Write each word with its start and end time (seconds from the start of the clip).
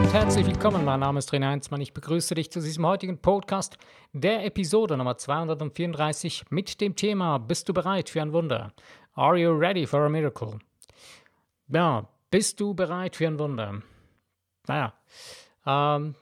und 0.00 0.14
herzlich 0.14 0.46
willkommen. 0.46 0.82
Mein 0.84 1.00
Name 1.00 1.18
ist 1.18 1.26
Trainer 1.26 1.50
Heinzmann. 1.50 1.82
Ich 1.82 1.92
begrüße 1.92 2.34
dich 2.34 2.50
zu 2.50 2.60
diesem 2.60 2.86
heutigen 2.86 3.18
Podcast, 3.18 3.76
der 4.14 4.46
Episode 4.46 4.96
Nummer 4.96 5.18
234 5.18 6.44
mit 6.48 6.80
dem 6.80 6.96
Thema 6.96 7.36
Bist 7.36 7.68
du 7.68 7.74
bereit 7.74 8.08
für 8.08 8.22
ein 8.22 8.32
Wunder? 8.32 8.72
Are 9.12 9.36
you 9.36 9.50
ready 9.50 9.86
for 9.86 10.00
a 10.00 10.08
miracle? 10.08 10.58
Ja, 11.68 12.08
bist 12.30 12.58
du 12.60 12.72
bereit 12.72 13.14
für 13.16 13.26
ein 13.26 13.38
Wunder? 13.38 13.82
Naja, 14.66 14.94
ähm, 15.66 16.14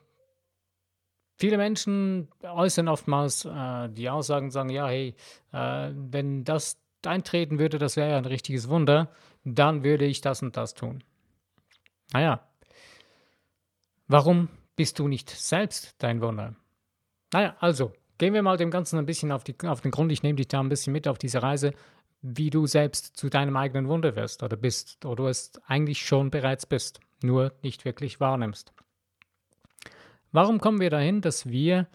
viele 1.37 1.57
Menschen 1.57 2.27
äußern 2.43 2.89
oftmals 2.89 3.45
äh, 3.45 3.87
die 3.89 4.09
Aussagen, 4.09 4.51
sagen, 4.51 4.69
ja, 4.71 4.87
hey, 4.87 5.15
äh, 5.53 5.91
wenn 5.93 6.43
das 6.43 6.81
eintreten 7.05 7.59
würde, 7.59 7.77
das 7.77 7.95
wäre 7.95 8.11
ja 8.11 8.17
ein 8.17 8.25
richtiges 8.25 8.67
Wunder, 8.67 9.09
dann 9.45 9.85
würde 9.85 10.03
ich 10.03 10.19
das 10.19 10.43
und 10.43 10.57
das 10.57 10.73
tun. 10.73 11.01
Naja, 12.11 12.41
Warum 14.09 14.49
bist 14.75 14.97
du 14.97 15.07
nicht 15.07 15.29
selbst 15.29 15.93
dein 15.99 16.19
Wunder? 16.19 16.55
Naja, 17.31 17.55
also 17.59 17.93
gehen 18.17 18.33
wir 18.33 18.41
mal 18.41 18.57
dem 18.57 18.71
Ganzen 18.71 18.97
ein 18.97 19.05
bisschen 19.05 19.31
auf, 19.31 19.43
die, 19.43 19.55
auf 19.67 19.81
den 19.81 19.91
Grund. 19.91 20.11
Ich 20.11 20.23
nehme 20.23 20.35
dich 20.35 20.47
da 20.47 20.59
ein 20.59 20.67
bisschen 20.67 20.93
mit 20.93 21.07
auf 21.07 21.19
diese 21.19 21.43
Reise, 21.43 21.73
wie 22.23 22.49
du 22.49 22.65
selbst 22.65 23.15
zu 23.15 23.29
deinem 23.29 23.55
eigenen 23.55 23.87
Wunder 23.87 24.15
wirst 24.15 24.41
oder 24.41 24.57
bist 24.57 25.05
oder 25.05 25.15
du 25.15 25.27
es 25.27 25.51
eigentlich 25.67 26.03
schon 26.03 26.31
bereits 26.31 26.65
bist, 26.65 26.99
nur 27.21 27.53
nicht 27.61 27.85
wirklich 27.85 28.19
wahrnimmst. 28.19 28.73
Warum 30.31 30.59
kommen 30.59 30.81
wir 30.81 30.89
dahin, 30.89 31.21
dass 31.21 31.47
wir 31.47 31.87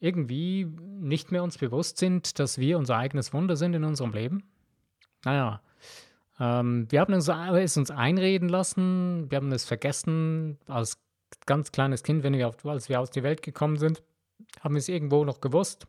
irgendwie 0.00 0.64
nicht 0.64 1.32
mehr 1.32 1.42
uns 1.42 1.58
bewusst 1.58 1.98
sind, 1.98 2.38
dass 2.38 2.56
wir 2.56 2.78
unser 2.78 2.96
eigenes 2.96 3.34
Wunder 3.34 3.56
sind 3.56 3.74
in 3.74 3.84
unserem 3.84 4.14
Leben? 4.14 4.42
Naja, 5.22 5.60
ähm, 6.40 6.90
wir 6.90 7.00
haben 7.00 7.12
es 7.12 7.76
uns 7.76 7.90
einreden 7.90 8.48
lassen, 8.48 9.30
wir 9.30 9.36
haben 9.36 9.52
es 9.52 9.66
vergessen, 9.66 10.58
als 10.66 10.98
ganz 11.46 11.72
kleines 11.72 12.02
Kind, 12.02 12.22
wenn 12.22 12.34
wir 12.34 12.48
auf, 12.48 12.64
als 12.66 12.88
wir 12.88 13.00
aus 13.00 13.10
der 13.10 13.22
Welt 13.22 13.42
gekommen 13.42 13.76
sind, 13.76 14.02
haben 14.60 14.74
wir 14.74 14.78
es 14.78 14.88
irgendwo 14.88 15.24
noch 15.24 15.40
gewusst. 15.40 15.86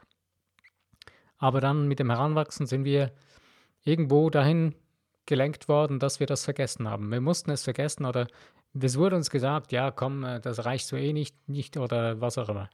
Aber 1.38 1.62
dann 1.62 1.88
mit 1.88 2.00
dem 2.00 2.10
Heranwachsen 2.10 2.66
sind 2.66 2.84
wir 2.84 3.12
irgendwo 3.84 4.30
dahin 4.30 4.76
gelenkt 5.26 5.68
worden, 5.68 6.00
dass 6.00 6.20
wir 6.20 6.28
das 6.28 6.46
vergessen 6.46 6.90
haben. 6.90 7.12
Wir 7.12 7.22
mussten 7.22 7.52
es 7.52 7.64
vergessen 7.64 8.06
oder 8.06 8.28
es 8.80 8.98
wurde 8.98 9.16
uns 9.16 9.30
gesagt, 9.30 9.72
ja, 9.72 9.92
komm, 9.92 10.24
äh, 10.24 10.40
das 10.40 10.66
reicht 10.66 10.88
so 10.88 10.96
eh 10.96 11.14
nicht, 11.14 11.36
nicht 11.48 11.78
oder 11.78 12.22
was 12.22 12.38
auch 12.38 12.50
immer. 12.50 12.70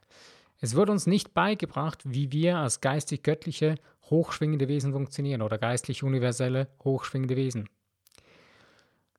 Es 0.60 0.76
wurde 0.76 0.92
uns 0.92 1.06
nicht 1.06 1.34
beigebracht, 1.34 2.00
wie 2.04 2.32
wir 2.32 2.58
als 2.58 2.80
geistig-göttliche, 2.80 3.76
hochschwingende 4.04 4.68
Wesen 4.68 4.92
funktionieren 4.92 5.42
oder 5.42 5.58
geistlich-universelle, 5.58 6.68
hochschwingende 6.84 7.36
Wesen. 7.36 7.68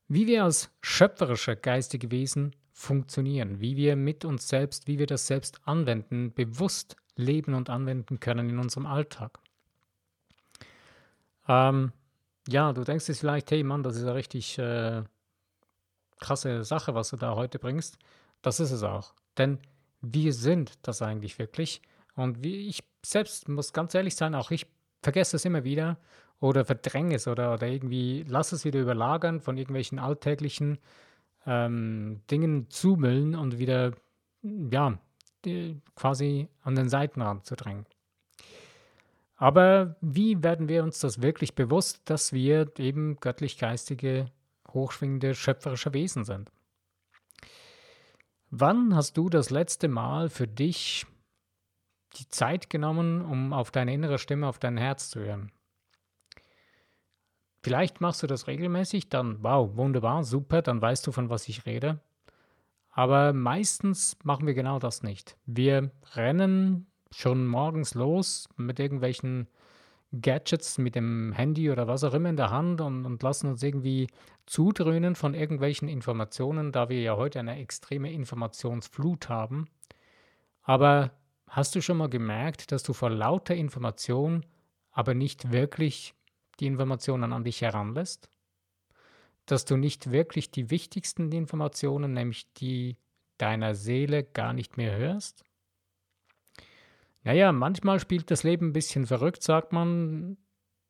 Wie 0.07 0.27
wir 0.27 0.43
als 0.43 0.71
schöpferische 0.81 1.55
geistige 1.55 2.11
Wesen 2.11 2.55
funktionieren, 2.78 3.62
wie 3.62 3.78
wir 3.78 3.95
mit 3.95 4.26
uns 4.26 4.50
selbst, 4.50 4.86
wie 4.86 5.00
wir 5.00 5.08
das 5.08 5.28
selbst 5.28 5.62
anwenden, 5.66 6.34
bewusst 6.34 6.98
leben 7.16 7.54
und 7.54 7.70
anwenden 7.70 8.20
können 8.20 8.50
in 8.50 8.59
unserem 8.59 8.86
Alltag. 8.86 9.40
Ähm, 11.48 11.94
ja, 12.50 12.73
du 12.73 12.84
denkst 12.84 13.08
jetzt 13.08 13.22
vielleicht, 13.22 13.50
hey 13.50 13.64
Mann, 13.64 13.81
das 13.81 13.96
ist 13.96 14.03
eine 14.03 14.14
richtig 14.14 14.59
äh, 14.59 15.03
krasse 16.20 16.66
Sache, 16.66 16.94
was 16.94 17.12
du 17.12 17.16
da 17.16 17.36
heute 17.36 17.59
bringst. 17.59 17.98
Das 18.42 18.59
ist 18.59 18.72
es 18.72 18.84
auch. 18.84 19.14
Denn 19.38 19.59
wir 20.02 20.34
sind 20.34 20.73
das 20.81 21.02
eigentlich 21.02 21.40
wirklich. 21.40 21.81
Und 22.16 22.44
wie 22.44 22.68
ich 22.68 22.84
selbst 23.06 23.48
muss 23.48 23.72
ganz 23.72 23.96
ehrlich 23.96 24.18
sein, 24.18 24.36
auch 24.36 24.52
ich 24.52 24.68
vergesse 25.02 25.38
es 25.38 25.46
immer 25.46 25.64
wieder 25.64 25.98
oder 26.42 26.66
verdränge 26.66 27.16
es 27.16 27.28
oder, 27.28 27.53
oder 27.53 27.68
irgendwie 27.68 28.23
lasse 28.28 28.56
es 28.56 28.66
wieder 28.66 28.81
überlagern 28.81 29.40
von 29.40 29.58
irgendwelchen 29.58 29.97
alltäglichen 29.97 30.78
ähm, 31.45 32.22
Dingen 32.29 32.69
zumüllen 32.69 33.35
und 33.35 33.57
wieder, 33.59 33.94
ja, 34.41 34.97
quasi 35.95 36.47
an 36.63 36.75
den 36.75 36.89
Seitenrand 36.89 37.45
zu 37.45 37.56
drängen. 37.56 37.85
Aber 39.38 39.97
wie 40.01 40.44
werden 40.44 40.69
wir 40.69 40.84
uns 40.84 41.00
das 41.00 41.22
wirklich 41.22 41.55
bewusst, 41.55 42.09
dass 42.09 42.31
wir 42.31 42.72
eben 42.79 43.19
göttlich-geistige, 43.19 44.31
hochschwingende, 44.72 45.35
schöpferische 45.35 45.94
Wesen 45.94 46.23
sind? 46.23 46.51
Wann 48.50 48.95
hast 48.95 49.17
du 49.17 49.29
das 49.29 49.50
letzte 49.50 49.88
Mal 49.88 50.29
für 50.29 50.47
dich 50.47 51.05
die 52.17 52.29
Zeit 52.29 52.69
genommen, 52.69 53.22
um 53.22 53.51
auf 53.51 53.72
deine 53.72 53.94
innere 53.94 54.17
Stimme, 54.17 54.47
auf 54.47 54.59
dein 54.59 54.78
Herz 54.78 55.09
zu 55.09 55.19
hören? 55.19 55.51
Vielleicht 57.66 58.00
machst 58.00 58.22
du 58.22 58.28
das 58.28 58.46
regelmäßig, 58.46 59.09
dann 59.09 59.42
wow, 59.42 59.76
wunderbar, 59.76 60.24
super, 60.24 60.62
dann 60.62 60.84
weißt 60.84 61.08
du, 61.08 61.12
von 61.12 61.31
was 61.31 61.50
ich 61.50 61.66
rede. 61.66 62.00
Aber 62.92 63.34
meistens 63.34 64.20
machen 64.24 64.46
wir 64.46 64.53
genau 64.53 64.78
das 64.78 65.02
nicht. 65.02 65.36
Wir 65.48 65.90
rennen 66.14 66.86
schon 67.09 67.48
morgens 67.48 67.96
los 67.96 68.48
mit 68.56 68.80
irgendwelchen 68.80 69.48
Gadgets, 70.12 70.78
mit 70.78 70.94
dem 70.94 71.34
Handy 71.34 71.72
oder 71.72 71.88
was 71.88 72.03
auch 72.03 72.14
immer 72.14 72.30
in 72.30 72.38
der 72.38 72.52
Hand 72.52 72.81
und, 72.81 73.03
und 73.03 73.24
lassen 73.24 73.48
uns 73.48 73.64
irgendwie 73.64 74.09
zudröhnen 74.46 75.16
von 75.16 75.34
irgendwelchen 75.34 75.88
Informationen, 75.88 76.72
da 76.72 76.88
wir 76.90 77.02
ja 77.02 77.18
heute 77.18 77.40
eine 77.40 77.58
extreme 77.58 78.14
Informationsflut 78.14 79.28
haben. 79.28 79.66
Aber 80.62 81.14
hast 81.47 81.74
du 81.74 81.82
schon 81.82 81.97
mal 81.97 82.09
gemerkt, 82.09 82.72
dass 82.72 82.84
du 82.84 82.94
vor 82.94 83.09
lauter 83.09 83.56
Information 83.56 84.46
aber 84.92 85.16
nicht 85.16 85.52
wirklich 85.52 86.15
die 86.59 86.67
Informationen 86.67 87.33
an 87.33 87.43
dich 87.43 87.61
heranlässt, 87.61 88.29
dass 89.45 89.66
du 89.66 89.77
nicht 89.77 90.11
wirklich 90.11 90.51
die 90.51 90.69
wichtigsten 90.69 91.31
Informationen, 91.31 92.13
nämlich 92.13 92.51
die 92.53 92.97
deiner 93.38 93.75
Seele, 93.75 94.23
gar 94.23 94.53
nicht 94.53 94.77
mehr 94.77 94.97
hörst? 94.97 95.43
Naja, 97.23 97.51
manchmal 97.51 97.99
spielt 97.99 98.29
das 98.29 98.43
Leben 98.43 98.67
ein 98.67 98.73
bisschen 98.73 99.07
verrückt, 99.07 99.43
sagt 99.43 99.73
man, 99.73 100.38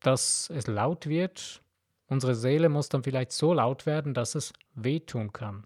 dass 0.02 0.50
es 0.50 0.68
laut 0.68 1.08
wird. 1.08 1.64
Unsere 2.08 2.36
Seele 2.36 2.70
muss 2.70 2.90
dann 2.90 3.04
vielleicht 3.04 3.32
so 3.32 3.54
laut 3.54 3.86
werden, 3.86 4.14
dass 4.14 4.36
es 4.36 4.54
wehtun 4.74 5.32
kann. 5.32 5.66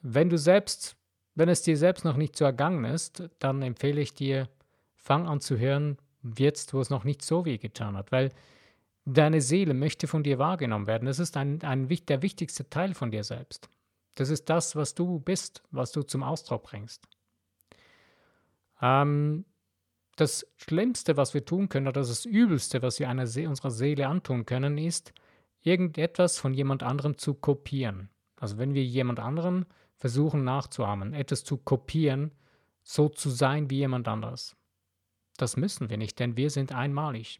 Wenn 0.00 0.28
du 0.30 0.38
selbst, 0.38 0.96
wenn 1.34 1.48
es 1.48 1.62
dir 1.62 1.76
selbst 1.76 2.04
noch 2.04 2.16
nicht 2.16 2.36
so 2.36 2.44
ergangen 2.44 2.84
ist, 2.84 3.28
dann 3.38 3.62
empfehle 3.62 4.00
ich 4.00 4.14
dir, 4.14 4.48
fang 4.94 5.26
an 5.26 5.40
zu 5.40 5.58
hören, 5.58 5.96
jetzt, 6.36 6.74
wo 6.74 6.80
es 6.80 6.90
noch 6.90 7.04
nicht 7.04 7.22
so 7.22 7.44
weh 7.44 7.58
getan 7.58 7.96
hat, 7.96 8.12
weil 8.12 8.30
Deine 9.10 9.40
Seele 9.40 9.72
möchte 9.72 10.06
von 10.06 10.22
dir 10.22 10.38
wahrgenommen 10.38 10.86
werden. 10.86 11.06
Das 11.06 11.18
ist 11.18 11.38
ein, 11.38 11.62
ein, 11.62 11.88
der 11.88 12.20
wichtigste 12.20 12.68
Teil 12.68 12.92
von 12.92 13.10
dir 13.10 13.24
selbst. 13.24 13.70
Das 14.16 14.28
ist 14.28 14.50
das, 14.50 14.76
was 14.76 14.94
du 14.94 15.18
bist, 15.18 15.62
was 15.70 15.92
du 15.92 16.02
zum 16.02 16.22
Ausdruck 16.22 16.64
bringst. 16.64 17.08
Ähm, 18.82 19.46
das 20.16 20.46
Schlimmste, 20.56 21.16
was 21.16 21.32
wir 21.32 21.44
tun 21.44 21.70
können, 21.70 21.88
oder 21.88 22.02
das 22.02 22.26
Übelste, 22.26 22.82
was 22.82 22.98
wir 22.98 23.26
See 23.26 23.46
unserer 23.46 23.70
Seele 23.70 24.08
antun 24.08 24.44
können, 24.44 24.76
ist, 24.76 25.14
irgendetwas 25.62 26.38
von 26.38 26.52
jemand 26.52 26.82
anderem 26.82 27.16
zu 27.16 27.32
kopieren. 27.32 28.10
Also 28.36 28.58
wenn 28.58 28.74
wir 28.74 28.84
jemand 28.84 29.20
anderen 29.20 29.64
versuchen 29.96 30.44
nachzuahmen, 30.44 31.14
etwas 31.14 31.44
zu 31.44 31.56
kopieren, 31.56 32.32
so 32.82 33.08
zu 33.08 33.30
sein 33.30 33.70
wie 33.70 33.78
jemand 33.78 34.06
anderes. 34.06 34.54
Das 35.38 35.56
müssen 35.56 35.88
wir 35.88 35.96
nicht, 35.96 36.18
denn 36.18 36.36
wir 36.36 36.50
sind 36.50 36.72
einmalig. 36.72 37.38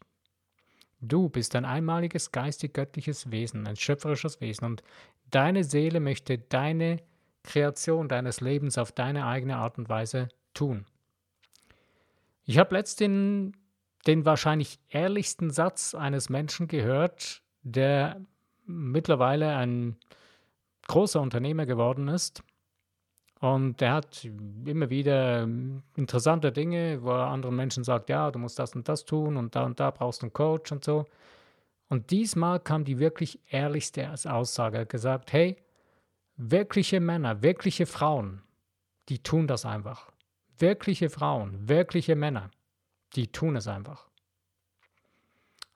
Du 1.01 1.29
bist 1.29 1.55
ein 1.55 1.65
einmaliges 1.65 2.31
geistig-göttliches 2.31 3.31
Wesen, 3.31 3.67
ein 3.67 3.75
schöpferisches 3.75 4.41
Wesen 4.41 4.65
und 4.65 4.83
deine 5.31 5.63
Seele 5.63 5.99
möchte 5.99 6.37
deine 6.37 6.97
Kreation 7.43 8.09
deines 8.09 8.41
Lebens 8.41 8.77
auf 8.77 8.91
deine 8.91 9.25
eigene 9.25 9.57
Art 9.57 9.77
und 9.77 9.87
Weise 9.87 10.27
tun. 10.53 10.85
Ich 12.43 12.57
habe 12.57 12.75
letztens 12.75 13.55
den 14.07 14.25
wahrscheinlich 14.25 14.79
ehrlichsten 14.89 15.51
Satz 15.51 15.93
eines 15.93 16.29
Menschen 16.29 16.67
gehört, 16.67 17.41
der 17.63 18.21
mittlerweile 18.65 19.55
ein 19.55 19.97
großer 20.87 21.21
Unternehmer 21.21 21.65
geworden 21.65 22.07
ist 22.07 22.43
und 23.39 23.79
der 23.79 23.93
hat 23.93 24.27
immer 24.65 24.89
wieder 24.89 25.43
ähm, 25.43 25.81
interessante 25.95 26.51
Dinge, 26.51 27.01
wo 27.01 27.11
er 27.11 27.27
anderen 27.27 27.55
Menschen 27.55 27.85
sagt, 27.85 28.09
ja, 28.09 28.31
du 28.31 28.39
musst 28.39 28.59
das 28.59 28.75
und 28.75 28.87
das 28.89 29.05
tun 29.05 29.37
und 29.37 29.55
da 29.55 29.63
und 29.63 29.79
da 29.79 29.91
brauchst 29.91 30.21
du 30.21 30.25
einen 30.25 30.33
Coach 30.33 30.71
und 30.73 30.83
so. 30.83 31.05
Und 31.87 32.11
diesmal 32.11 32.59
kam 32.59 32.83
die 32.83 32.99
wirklich 32.99 33.39
ehrlichste 33.47 34.11
Aussage. 34.25 34.77
Er 34.77 34.81
hat 34.81 34.89
gesagt, 34.89 35.31
hey, 35.31 35.55
wirkliche 36.35 36.99
Männer, 36.99 37.41
wirkliche 37.41 37.85
Frauen, 37.85 38.41
die 39.07 39.19
tun 39.19 39.47
das 39.47 39.65
einfach. 39.65 40.11
Wirkliche 40.57 41.09
Frauen, 41.09 41.69
wirkliche 41.69 42.15
Männer, 42.15 42.51
die 43.15 43.31
tun 43.31 43.55
es 43.55 43.67
einfach. 43.67 44.09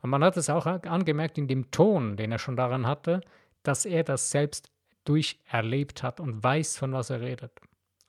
Und 0.02 0.10
man 0.10 0.24
hat 0.24 0.36
es 0.36 0.50
auch 0.50 0.66
angemerkt 0.66 1.38
in 1.38 1.48
dem 1.48 1.72
Ton, 1.72 2.18
den 2.18 2.34
er 2.34 2.40
schon 2.40 2.58
daran 2.58 2.86
hatte, 2.86 3.22
dass 3.64 3.86
er 3.86 4.04
das 4.04 4.30
selbst 4.30 4.73
durcherlebt 5.06 6.04
hat 6.04 6.20
und 6.20 6.44
weiß, 6.44 6.78
von 6.78 6.94
was 6.94 7.10
er 7.10 7.22
redet. 7.22 7.52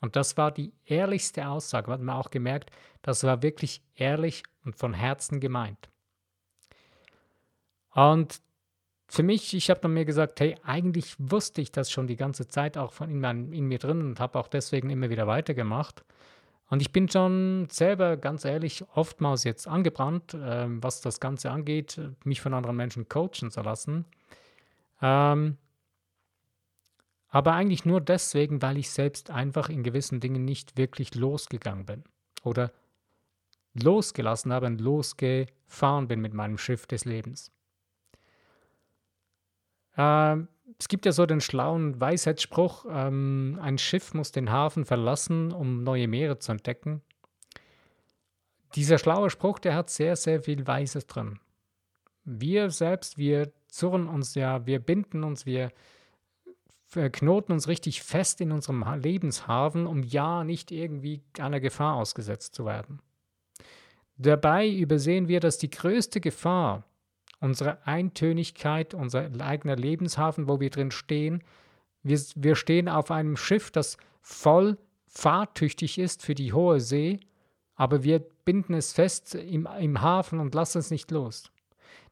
Und 0.01 0.17
das 0.17 0.37
war 0.37 0.53
die 0.53 0.73
ehrlichste 0.85 1.49
Aussage, 1.49 1.91
hat 1.91 2.01
man 2.01 2.17
auch 2.17 2.31
gemerkt, 2.31 2.71
das 3.03 3.25
war 3.25 3.43
wirklich 3.43 3.83
ehrlich 3.95 4.43
und 4.65 4.77
von 4.77 4.93
Herzen 4.93 5.41
gemeint. 5.41 5.89
Und 7.95 8.41
für 9.09 9.23
mich, 9.23 9.55
ich 9.55 9.71
habe 9.71 9.81
dann 9.81 9.95
mir 9.95 10.05
gesagt, 10.05 10.41
hey, 10.41 10.57
eigentlich 10.65 11.15
wusste 11.19 11.61
ich 11.61 11.71
das 11.71 11.91
schon 11.91 12.07
die 12.07 12.17
ganze 12.17 12.49
Zeit 12.49 12.77
auch 12.77 12.93
von 12.93 13.11
in, 13.11 13.21
mein, 13.21 13.53
in 13.53 13.67
mir 13.67 13.79
drin 13.79 14.03
und 14.03 14.21
habe 14.21 14.39
auch 14.39 14.49
deswegen 14.49 14.91
immer 14.91 15.11
wieder 15.11 15.27
weitergemacht. 15.27 16.05
Und 16.69 16.81
ich 16.81 16.93
bin 16.93 17.09
schon 17.09 17.69
selber, 17.71 18.17
ganz 18.17 18.45
ehrlich, 18.45 18.85
oftmals 18.95 19.45
jetzt 19.45 19.69
angebrannt, 19.69 20.35
äh, 20.35 20.67
was 20.69 21.01
das 21.01 21.21
Ganze 21.21 21.51
angeht, 21.51 22.01
mich 22.25 22.41
von 22.41 22.55
anderen 22.55 22.77
Menschen 22.77 23.09
coachen 23.09 23.51
zu 23.51 23.61
lassen. 23.61 24.07
Ähm, 25.01 25.59
aber 27.35 27.55
eigentlich 27.55 27.85
nur 27.85 28.01
deswegen, 28.01 28.63
weil 28.63 28.79
ich 28.79 28.91
selbst 28.91 29.29
einfach 29.29 29.69
in 29.69 29.83
gewissen 29.83 30.21
Dingen 30.21 30.45
nicht 30.45 30.77
wirklich 30.77 31.17
losgegangen 31.17 31.85
bin. 31.85 32.05
Oder 32.45 32.71
losgelassen 33.73 34.53
habe 34.53 34.67
und 34.67 34.81
losgefahren 34.81 36.07
bin 36.07 36.21
mit 36.21 36.33
meinem 36.33 36.59
Schiff 36.59 36.87
des 36.87 37.05
Lebens. 37.05 37.51
Ähm, 39.97 40.47
es 40.79 40.87
gibt 40.87 41.07
ja 41.07 41.11
so 41.11 41.27
den 41.27 41.41
schlauen 41.41 42.01
Weisheitsspruch, 42.01 42.87
ähm, 42.89 43.59
ein 43.61 43.79
Schiff 43.79 44.15
muss 44.15 44.31
den 44.31 44.53
Hafen 44.53 44.85
verlassen, 44.85 45.51
um 45.51 45.83
neue 45.83 46.07
Meere 46.07 46.39
zu 46.39 46.53
entdecken. 46.53 47.03
Dieser 48.77 48.99
schlaue 48.99 49.29
Spruch, 49.29 49.59
der 49.59 49.75
hat 49.75 49.91
sehr, 49.91 50.15
sehr 50.15 50.41
viel 50.41 50.69
Weises 50.69 51.09
drin. 51.09 51.41
Wir 52.23 52.71
selbst, 52.71 53.19
wir 53.19 53.53
zurren 53.67 54.07
uns 54.07 54.37
ja, 54.37 54.67
wir 54.67 54.79
binden 54.79 55.25
uns, 55.25 55.47
wir 55.47 55.73
knoten 56.95 57.53
uns 57.53 57.69
richtig 57.69 58.03
fest 58.03 58.41
in 58.41 58.53
unserem 58.53 58.85
Lebenshafen, 59.01 59.87
um 59.87 60.03
ja 60.03 60.45
nicht 60.45 60.71
irgendwie 60.71 61.23
einer 61.39 61.61
Gefahr 61.61 61.97
ausgesetzt 61.97 62.55
zu 62.55 62.65
werden. 62.65 63.01
Dabei 64.17 64.69
übersehen 64.69 65.29
wir, 65.29 65.41
dass 65.41 65.59
die 65.59 65.71
größte 65.71 66.21
Gefahr 66.21 66.85
unsere 67.41 67.87
Eintönigkeit, 67.87 68.95
unser 68.95 69.29
eigener 69.41 69.77
Lebenshafen, 69.77 70.49
wo 70.49 70.61
wir 70.61 70.71
drin 70.71 70.91
stehen, 70.91 71.43
wir, 72.03 72.21
wir 72.37 72.55
stehen 72.55 72.89
auf 72.89 73.11
einem 73.11 73.37
Schiff, 73.37 73.71
das 73.71 73.97
voll 74.21 74.79
fahrtüchtig 75.09 75.99
ist 75.99 76.23
für 76.23 76.35
die 76.35 76.53
hohe 76.53 76.81
See, 76.81 77.21
aber 77.75 78.05
wir 78.05 78.21
binden 78.45 78.75
es 78.75 78.93
fest 78.93 79.35
im, 79.35 79.69
im 79.79 80.01
Hafen 80.01 80.39
und 80.39 80.55
lassen 80.55 80.79
es 80.79 80.91
nicht 80.91 81.11
los. 81.11 81.51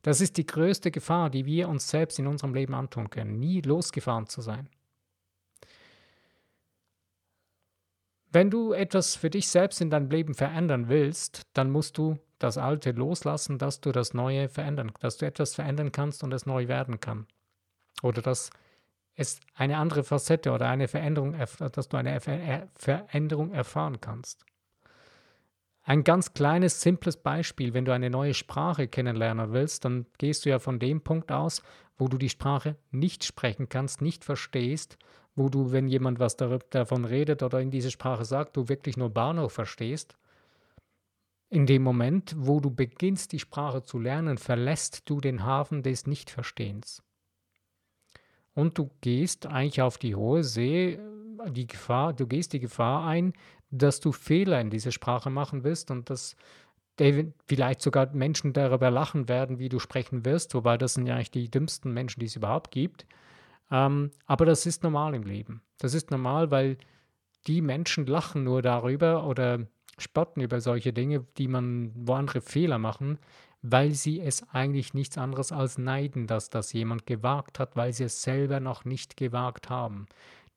Das 0.02 0.20
ist 0.20 0.36
die 0.36 0.46
größte 0.46 0.90
Gefahr, 0.90 1.30
die 1.30 1.46
wir 1.46 1.68
uns 1.68 1.88
selbst 1.88 2.18
in 2.18 2.26
unserem 2.26 2.54
Leben 2.54 2.74
antun 2.74 3.08
können, 3.08 3.38
nie 3.38 3.60
losgefahren 3.60 4.26
zu 4.26 4.40
sein. 4.40 4.68
Wenn 8.30 8.50
du 8.50 8.72
etwas 8.72 9.14
für 9.14 9.30
dich 9.30 9.48
selbst 9.48 9.80
in 9.80 9.90
deinem 9.90 10.10
Leben 10.10 10.34
verändern 10.34 10.88
willst, 10.88 11.42
dann 11.52 11.70
musst 11.70 11.98
du 11.98 12.18
das 12.38 12.58
Alte 12.58 12.92
loslassen, 12.92 13.58
dass 13.58 13.80
du 13.80 13.92
das 13.92 14.14
Neue 14.14 14.48
verändern, 14.48 14.92
dass 15.00 15.18
du 15.18 15.26
etwas 15.26 15.54
verändern 15.54 15.92
kannst 15.92 16.24
und 16.24 16.32
es 16.32 16.46
neu 16.46 16.66
werden 16.66 16.98
kann. 16.98 17.26
Oder 18.02 18.22
dass 18.22 18.50
es 19.14 19.38
eine 19.54 19.76
andere 19.76 20.02
Facette 20.02 20.50
oder 20.50 20.68
eine 20.68 20.88
Veränderung, 20.88 21.36
dass 21.36 21.88
du 21.88 21.96
eine 21.96 22.18
Veränderung 22.74 23.52
erfahren 23.52 24.00
kannst. 24.00 24.44
Ein 25.84 26.04
ganz 26.04 26.32
kleines, 26.32 26.80
simples 26.80 27.16
Beispiel, 27.16 27.74
wenn 27.74 27.84
du 27.84 27.92
eine 27.92 28.08
neue 28.08 28.34
Sprache 28.34 28.86
kennenlernen 28.86 29.52
willst, 29.52 29.84
dann 29.84 30.06
gehst 30.18 30.44
du 30.44 30.50
ja 30.50 30.60
von 30.60 30.78
dem 30.78 31.00
Punkt 31.00 31.32
aus, 31.32 31.62
wo 31.98 32.06
du 32.08 32.18
die 32.18 32.28
Sprache 32.28 32.76
nicht 32.92 33.24
sprechen 33.24 33.68
kannst, 33.68 34.00
nicht 34.00 34.24
verstehst, 34.24 34.96
wo 35.34 35.48
du, 35.48 35.72
wenn 35.72 35.88
jemand 35.88 36.20
was 36.20 36.36
davon 36.36 37.04
redet 37.04 37.42
oder 37.42 37.60
in 37.60 37.70
diese 37.70 37.90
Sprache 37.90 38.24
sagt, 38.24 38.56
du 38.56 38.68
wirklich 38.68 38.96
nur 38.96 39.10
Bahnhof 39.10 39.52
verstehst. 39.52 40.16
In 41.48 41.66
dem 41.66 41.82
Moment, 41.82 42.34
wo 42.38 42.60
du 42.60 42.70
beginnst, 42.70 43.32
die 43.32 43.38
Sprache 43.38 43.82
zu 43.82 43.98
lernen, 43.98 44.38
verlässt 44.38 45.10
du 45.10 45.20
den 45.20 45.44
Hafen 45.44 45.82
des 45.82 46.06
Nichtverstehens. 46.06 47.02
Und 48.54 48.78
du 48.78 48.90
gehst 49.00 49.46
eigentlich 49.46 49.82
auf 49.82 49.98
die 49.98 50.14
hohe 50.14 50.44
See, 50.44 50.98
die 51.50 51.66
Gefahr, 51.66 52.12
du 52.12 52.26
gehst 52.26 52.52
die 52.52 52.60
Gefahr 52.60 53.06
ein, 53.06 53.32
dass 53.72 54.00
du 54.00 54.12
Fehler 54.12 54.60
in 54.60 54.70
dieser 54.70 54.92
Sprache 54.92 55.30
machen 55.30 55.64
wirst 55.64 55.90
und 55.90 56.10
dass 56.10 56.36
vielleicht 57.46 57.80
sogar 57.80 58.12
Menschen 58.12 58.52
darüber 58.52 58.90
lachen 58.90 59.28
werden, 59.28 59.58
wie 59.58 59.68
du 59.68 59.78
sprechen 59.78 60.24
wirst, 60.24 60.54
wobei 60.54 60.76
das 60.76 60.94
sind 60.94 61.06
ja 61.06 61.14
eigentlich 61.14 61.30
die 61.30 61.50
dümmsten 61.50 61.92
Menschen, 61.92 62.20
die 62.20 62.26
es 62.26 62.36
überhaupt 62.36 62.70
gibt. 62.70 63.06
Ähm, 63.70 64.10
aber 64.26 64.44
das 64.44 64.66
ist 64.66 64.82
normal 64.82 65.14
im 65.14 65.22
Leben. 65.22 65.62
Das 65.78 65.94
ist 65.94 66.10
normal, 66.10 66.50
weil 66.50 66.76
die 67.46 67.62
Menschen 67.62 68.06
lachen 68.06 68.44
nur 68.44 68.62
darüber 68.62 69.26
oder 69.26 69.66
spotten 69.98 70.42
über 70.42 70.60
solche 70.60 70.92
Dinge, 70.92 71.24
die 71.38 71.48
man, 71.48 71.92
wo 71.94 72.14
andere 72.14 72.40
Fehler 72.40 72.78
machen, 72.78 73.18
weil 73.62 73.92
sie 73.92 74.20
es 74.20 74.42
eigentlich 74.50 74.92
nichts 74.92 75.16
anderes 75.16 75.52
als 75.52 75.78
neiden, 75.78 76.26
dass 76.26 76.50
das 76.50 76.72
jemand 76.72 77.06
gewagt 77.06 77.58
hat, 77.58 77.76
weil 77.76 77.92
sie 77.92 78.04
es 78.04 78.22
selber 78.22 78.60
noch 78.60 78.84
nicht 78.84 79.16
gewagt 79.16 79.70
haben. 79.70 80.06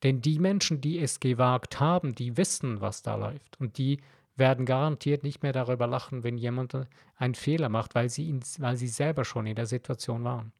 Denn 0.02 0.20
die 0.20 0.38
Menschen, 0.38 0.80
die 0.80 0.98
es 0.98 1.20
gewagt 1.20 1.80
haben, 1.80 2.14
die 2.14 2.36
wissen, 2.36 2.80
was 2.80 3.02
da 3.02 3.14
läuft. 3.14 3.58
Und 3.60 3.78
die 3.78 4.00
werden 4.36 4.66
garantiert 4.66 5.22
nicht 5.22 5.42
mehr 5.42 5.52
darüber 5.52 5.86
lachen, 5.86 6.22
wenn 6.22 6.36
jemand 6.36 6.76
einen 7.16 7.34
Fehler 7.34 7.68
macht, 7.68 7.94
weil 7.94 8.10
sie, 8.10 8.24
ihn, 8.24 8.40
weil 8.58 8.76
sie 8.76 8.88
selber 8.88 9.24
schon 9.24 9.46
in 9.46 9.56
der 9.56 9.66
Situation 9.66 10.24
waren. 10.24 10.52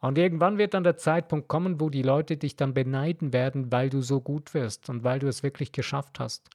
Und 0.00 0.18
irgendwann 0.18 0.58
wird 0.58 0.74
dann 0.74 0.84
der 0.84 0.98
Zeitpunkt 0.98 1.48
kommen, 1.48 1.80
wo 1.80 1.88
die 1.88 2.02
Leute 2.02 2.36
dich 2.36 2.56
dann 2.56 2.74
beneiden 2.74 3.32
werden, 3.32 3.72
weil 3.72 3.88
du 3.88 4.02
so 4.02 4.20
gut 4.20 4.52
wirst 4.54 4.90
und 4.90 5.02
weil 5.02 5.18
du 5.18 5.28
es 5.28 5.42
wirklich 5.42 5.72
geschafft 5.72 6.20
hast. 6.20 6.50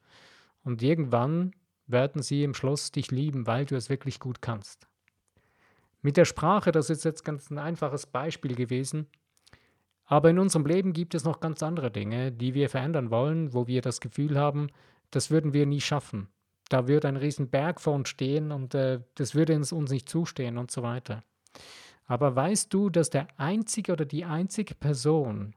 Und 0.63 0.83
irgendwann 0.83 1.53
werden 1.87 2.21
sie 2.21 2.43
im 2.43 2.53
Schluss 2.53 2.91
dich 2.91 3.09
lieben, 3.11 3.47
weil 3.47 3.65
du 3.65 3.75
es 3.75 3.89
wirklich 3.89 4.19
gut 4.19 4.41
kannst. 4.41 4.87
Mit 6.01 6.15
der 6.15 6.25
Sprache, 6.25 6.71
das 6.71 6.89
ist 6.89 7.03
jetzt 7.03 7.25
ganz 7.25 7.49
ein 7.49 7.57
einfaches 7.57 8.05
Beispiel 8.05 8.55
gewesen, 8.55 9.07
aber 10.09 10.31
in 10.31 10.39
unserem 10.39 10.65
Leben 10.65 10.91
gibt 10.91 11.13
es 11.13 11.23
noch 11.23 11.39
ganz 11.39 11.61
andere 11.61 11.91
Dinge, 11.91 12.31
die 12.31 12.55
wir 12.55 12.67
verändern 12.67 13.11
wollen, 13.11 13.53
wo 13.53 13.67
wir 13.67 13.81
das 13.81 14.01
Gefühl 14.01 14.39
haben, 14.39 14.71
das 15.11 15.29
würden 15.29 15.53
wir 15.53 15.67
nie 15.67 15.81
schaffen. 15.81 16.29
Da 16.67 16.87
würde 16.87 17.07
ein 17.07 17.15
riesen 17.15 17.51
Berg 17.51 17.79
vor 17.79 17.93
uns 17.93 18.09
stehen 18.09 18.51
und 18.51 18.73
äh, 18.73 19.01
das 19.13 19.35
würde 19.35 19.55
uns, 19.55 19.71
uns 19.71 19.91
nicht 19.91 20.09
zustehen 20.09 20.57
und 20.57 20.71
so 20.71 20.81
weiter. 20.81 21.23
Aber 22.05 22.35
weißt 22.35 22.73
du, 22.73 22.89
dass 22.89 23.11
der 23.11 23.27
einzige 23.37 23.91
oder 23.93 24.05
die 24.05 24.25
einzige 24.25 24.73
Person, 24.73 25.53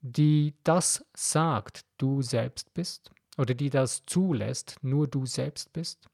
die 0.00 0.54
das 0.64 1.04
sagt, 1.14 1.84
du 1.96 2.22
selbst 2.22 2.74
bist? 2.74 3.12
Oder 3.38 3.54
die 3.54 3.70
das 3.70 4.04
zulässt, 4.04 4.78
nur 4.82 5.06
du 5.06 5.26
selbst 5.26 5.72
bist? 5.72 6.08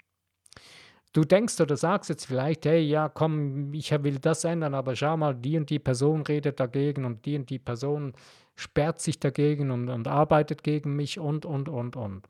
Du 1.16 1.25
denkst 1.25 1.58
oder 1.62 1.78
sagst 1.78 2.11
jetzt 2.11 2.26
vielleicht, 2.26 2.66
hey, 2.66 2.82
ja, 2.82 3.08
komm, 3.08 3.73
ich 3.73 3.90
will 3.90 4.18
das 4.18 4.44
ändern, 4.44 4.75
aber 4.75 4.94
schau 4.96 5.16
mal, 5.16 5.35
die 5.35 5.56
und 5.56 5.70
die 5.70 5.78
Person 5.78 6.20
redet 6.20 6.61
dagegen 6.61 7.06
und 7.06 7.25
die 7.25 7.38
und 7.38 7.49
die 7.49 7.58
Person 7.58 8.12
sperrt 8.54 9.00
sich 9.00 9.18
dagegen 9.18 9.70
und, 9.70 9.88
und 9.88 10.08
arbeitet 10.08 10.62
gegen 10.62 10.94
mich 10.94 11.18
und, 11.18 11.46
und, 11.46 11.70
und, 11.70 11.96
und. 11.96 12.28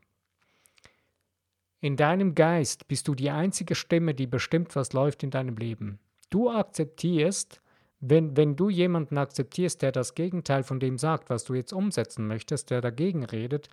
In 1.81 1.97
deinem 1.97 2.33
Geist 2.33 2.87
bist 2.87 3.09
du 3.09 3.13
die 3.13 3.29
einzige 3.29 3.75
Stimme, 3.75 4.13
die 4.13 4.25
bestimmt, 4.25 4.73
was 4.77 4.93
läuft 4.93 5.21
in 5.21 5.31
deinem 5.31 5.57
Leben. 5.57 5.99
Du 6.29 6.49
akzeptierst, 6.49 7.59
wenn, 7.99 8.37
wenn 8.37 8.55
du 8.55 8.69
jemanden 8.69 9.17
akzeptierst, 9.17 9.81
der 9.81 9.91
das 9.91 10.15
Gegenteil 10.15 10.63
von 10.63 10.79
dem 10.79 10.97
sagt, 10.97 11.29
was 11.29 11.43
du 11.43 11.55
jetzt 11.55 11.73
umsetzen 11.73 12.25
möchtest, 12.25 12.69
der 12.69 12.79
dagegen 12.79 13.25
redet, 13.25 13.67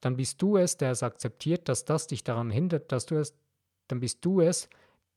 dann 0.00 0.14
bist 0.14 0.40
du 0.40 0.56
es, 0.56 0.76
der 0.76 0.92
es 0.92 1.02
akzeptiert, 1.02 1.68
dass 1.68 1.84
das 1.84 2.06
dich 2.06 2.22
daran 2.22 2.50
hindert, 2.50 2.92
dass 2.92 3.06
du 3.06 3.16
es 3.16 3.34
dann 3.90 4.00
bist 4.00 4.24
du 4.24 4.40
es, 4.40 4.68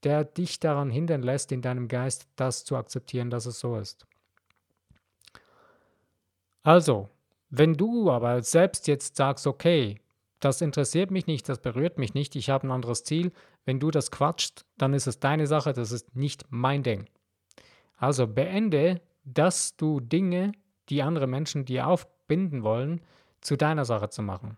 der 0.04 0.24
dich 0.24 0.60
daran 0.60 0.90
hindern 0.90 1.24
lässt, 1.24 1.52
in 1.52 1.62
deinem 1.62 1.88
Geist 1.88 2.28
das 2.36 2.66
zu 2.66 2.76
akzeptieren, 2.76 3.30
dass 3.30 3.46
es 3.46 3.60
so 3.60 3.78
ist. 3.78 4.06
Also, 6.62 7.10
wenn 7.50 7.76
du 7.76 8.10
aber 8.10 8.42
selbst 8.42 8.88
jetzt 8.88 9.16
sagst, 9.16 9.48
okay, 9.48 10.00
das 10.40 10.62
interessiert 10.62 11.12
mich 11.12 11.28
nicht, 11.28 11.48
das 11.48 11.60
berührt 11.60 11.98
mich 11.98 12.14
nicht, 12.14 12.36
ich 12.36 12.50
habe 12.50 12.68
ein 12.68 12.72
anderes 12.72 13.04
Ziel, 13.04 13.32
wenn 13.66 13.80
du 13.80 13.92
das 13.92 14.12
quatscht, 14.12 14.66
dann 14.78 14.94
ist 14.94 15.08
es 15.08 15.20
deine 15.20 15.48
Sache, 15.48 15.74
das 15.74 15.92
ist 15.92 16.16
nicht 16.16 16.46
mein 16.50 16.84
Ding. 16.84 17.08
Also 17.96 18.28
beende, 18.28 19.02
dass 19.24 19.78
du 19.78 20.00
Dinge, 20.00 20.52
die 20.90 21.02
andere 21.02 21.28
Menschen 21.28 21.64
dir 21.64 21.88
aufbinden 21.88 22.64
wollen, 22.64 23.02
zu 23.40 23.56
deiner 23.56 23.86
Sache 23.86 24.10
zu 24.10 24.22
machen. 24.22 24.58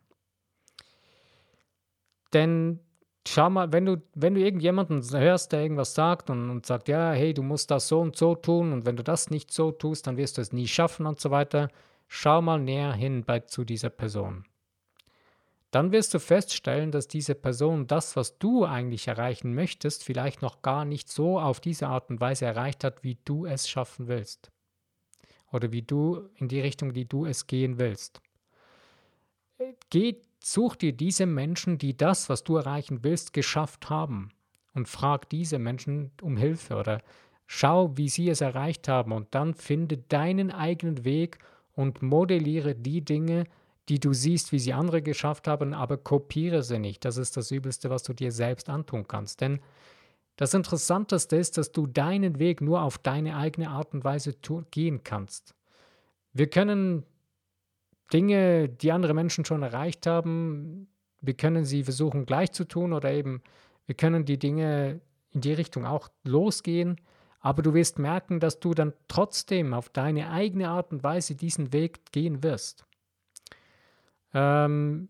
Denn 2.33 2.79
schau 3.27 3.49
mal, 3.49 3.71
wenn 3.71 3.85
du, 3.85 4.01
wenn 4.13 4.35
du 4.35 4.41
irgendjemanden 4.41 5.01
hörst, 5.11 5.51
der 5.51 5.61
irgendwas 5.61 5.93
sagt 5.93 6.29
und, 6.29 6.49
und 6.49 6.65
sagt, 6.65 6.87
ja, 6.87 7.11
hey, 7.11 7.33
du 7.33 7.43
musst 7.43 7.71
das 7.71 7.87
so 7.87 7.99
und 7.99 8.15
so 8.15 8.35
tun 8.35 8.73
und 8.73 8.85
wenn 8.85 8.95
du 8.95 9.03
das 9.03 9.29
nicht 9.29 9.51
so 9.51 9.71
tust, 9.71 10.07
dann 10.07 10.17
wirst 10.17 10.37
du 10.37 10.41
es 10.41 10.53
nie 10.53 10.67
schaffen 10.67 11.05
und 11.05 11.19
so 11.19 11.31
weiter, 11.31 11.69
schau 12.07 12.41
mal 12.41 12.59
näher 12.59 12.93
hin 12.93 13.23
bei, 13.23 13.39
zu 13.39 13.63
dieser 13.63 13.89
Person. 13.89 14.45
Dann 15.71 15.91
wirst 15.91 16.13
du 16.13 16.19
feststellen, 16.19 16.91
dass 16.91 17.09
diese 17.09 17.35
Person 17.35 17.85
das, 17.87 18.15
was 18.15 18.37
du 18.37 18.63
eigentlich 18.63 19.09
erreichen 19.09 19.53
möchtest, 19.53 20.05
vielleicht 20.05 20.41
noch 20.41 20.61
gar 20.61 20.85
nicht 20.85 21.09
so 21.09 21.37
auf 21.37 21.59
diese 21.59 21.87
Art 21.87 22.09
und 22.09 22.21
Weise 22.21 22.45
erreicht 22.45 22.85
hat, 22.85 23.03
wie 23.03 23.17
du 23.25 23.45
es 23.45 23.67
schaffen 23.67 24.07
willst. 24.07 24.51
Oder 25.51 25.73
wie 25.73 25.81
du 25.81 26.29
in 26.35 26.47
die 26.47 26.61
Richtung, 26.61 26.93
die 26.93 27.05
du 27.05 27.25
es 27.25 27.47
gehen 27.47 27.77
willst. 27.77 28.21
Geh 29.89 30.21
Such 30.47 30.75
dir 30.75 30.93
diese 30.93 31.25
Menschen, 31.25 31.79
die 31.79 31.97
das, 31.97 32.29
was 32.29 32.43
du 32.43 32.55
erreichen 32.57 32.99
willst, 33.03 33.33
geschafft 33.33 33.89
haben 33.89 34.29
und 34.75 34.87
frag 34.87 35.27
diese 35.29 35.57
Menschen 35.57 36.11
um 36.21 36.37
Hilfe 36.37 36.75
oder 36.75 37.01
Schau, 37.47 37.97
wie 37.97 38.09
sie 38.09 38.29
es 38.29 38.41
erreicht 38.41 38.87
haben 38.87 39.11
und 39.11 39.33
dann 39.33 39.55
finde 39.55 39.97
deinen 39.97 40.51
eigenen 40.51 41.03
Weg 41.03 41.39
und 41.73 42.03
modelliere 42.03 42.75
die 42.75 43.03
Dinge, 43.03 43.45
die 43.89 43.99
du 43.99 44.13
siehst, 44.13 44.51
wie 44.51 44.59
sie 44.59 44.73
andere 44.73 45.01
geschafft 45.01 45.47
haben, 45.47 45.73
aber 45.73 45.97
kopiere 45.97 46.61
sie 46.61 46.77
nicht. 46.77 47.05
Das 47.05 47.17
ist 47.17 47.35
das 47.37 47.49
Übelste, 47.49 47.89
was 47.89 48.03
du 48.03 48.13
dir 48.13 48.31
selbst 48.31 48.69
antun 48.69 49.07
kannst. 49.07 49.41
Denn 49.41 49.61
das 50.35 50.53
Interessanteste 50.53 51.37
ist, 51.37 51.57
dass 51.57 51.71
du 51.71 51.87
deinen 51.87 52.37
Weg 52.37 52.61
nur 52.61 52.83
auf 52.83 52.99
deine 52.99 53.35
eigene 53.35 53.71
Art 53.71 53.95
und 53.95 54.03
Weise 54.03 54.35
gehen 54.69 55.03
kannst. 55.03 55.55
Wir 56.33 56.51
können 56.51 57.03
Dinge, 58.13 58.69
die 58.69 58.91
andere 58.91 59.13
Menschen 59.13 59.45
schon 59.45 59.63
erreicht 59.63 60.07
haben, 60.07 60.87
wir 61.21 61.33
können 61.33 61.65
sie 61.65 61.83
versuchen 61.83 62.25
gleich 62.25 62.51
zu 62.51 62.65
tun 62.65 62.93
oder 62.93 63.11
eben 63.11 63.41
wir 63.85 63.95
können 63.95 64.25
die 64.25 64.39
Dinge 64.39 65.01
in 65.31 65.41
die 65.41 65.53
Richtung 65.53 65.85
auch 65.85 66.09
losgehen, 66.23 67.01
aber 67.39 67.61
du 67.61 67.73
wirst 67.73 67.99
merken, 67.99 68.39
dass 68.39 68.59
du 68.59 68.73
dann 68.73 68.93
trotzdem 69.07 69.73
auf 69.73 69.89
deine 69.89 70.31
eigene 70.31 70.69
Art 70.69 70.91
und 70.91 71.03
Weise 71.03 71.35
diesen 71.35 71.73
Weg 71.73 72.11
gehen 72.11 72.41
wirst. 72.41 72.85
Ähm, 74.33 75.09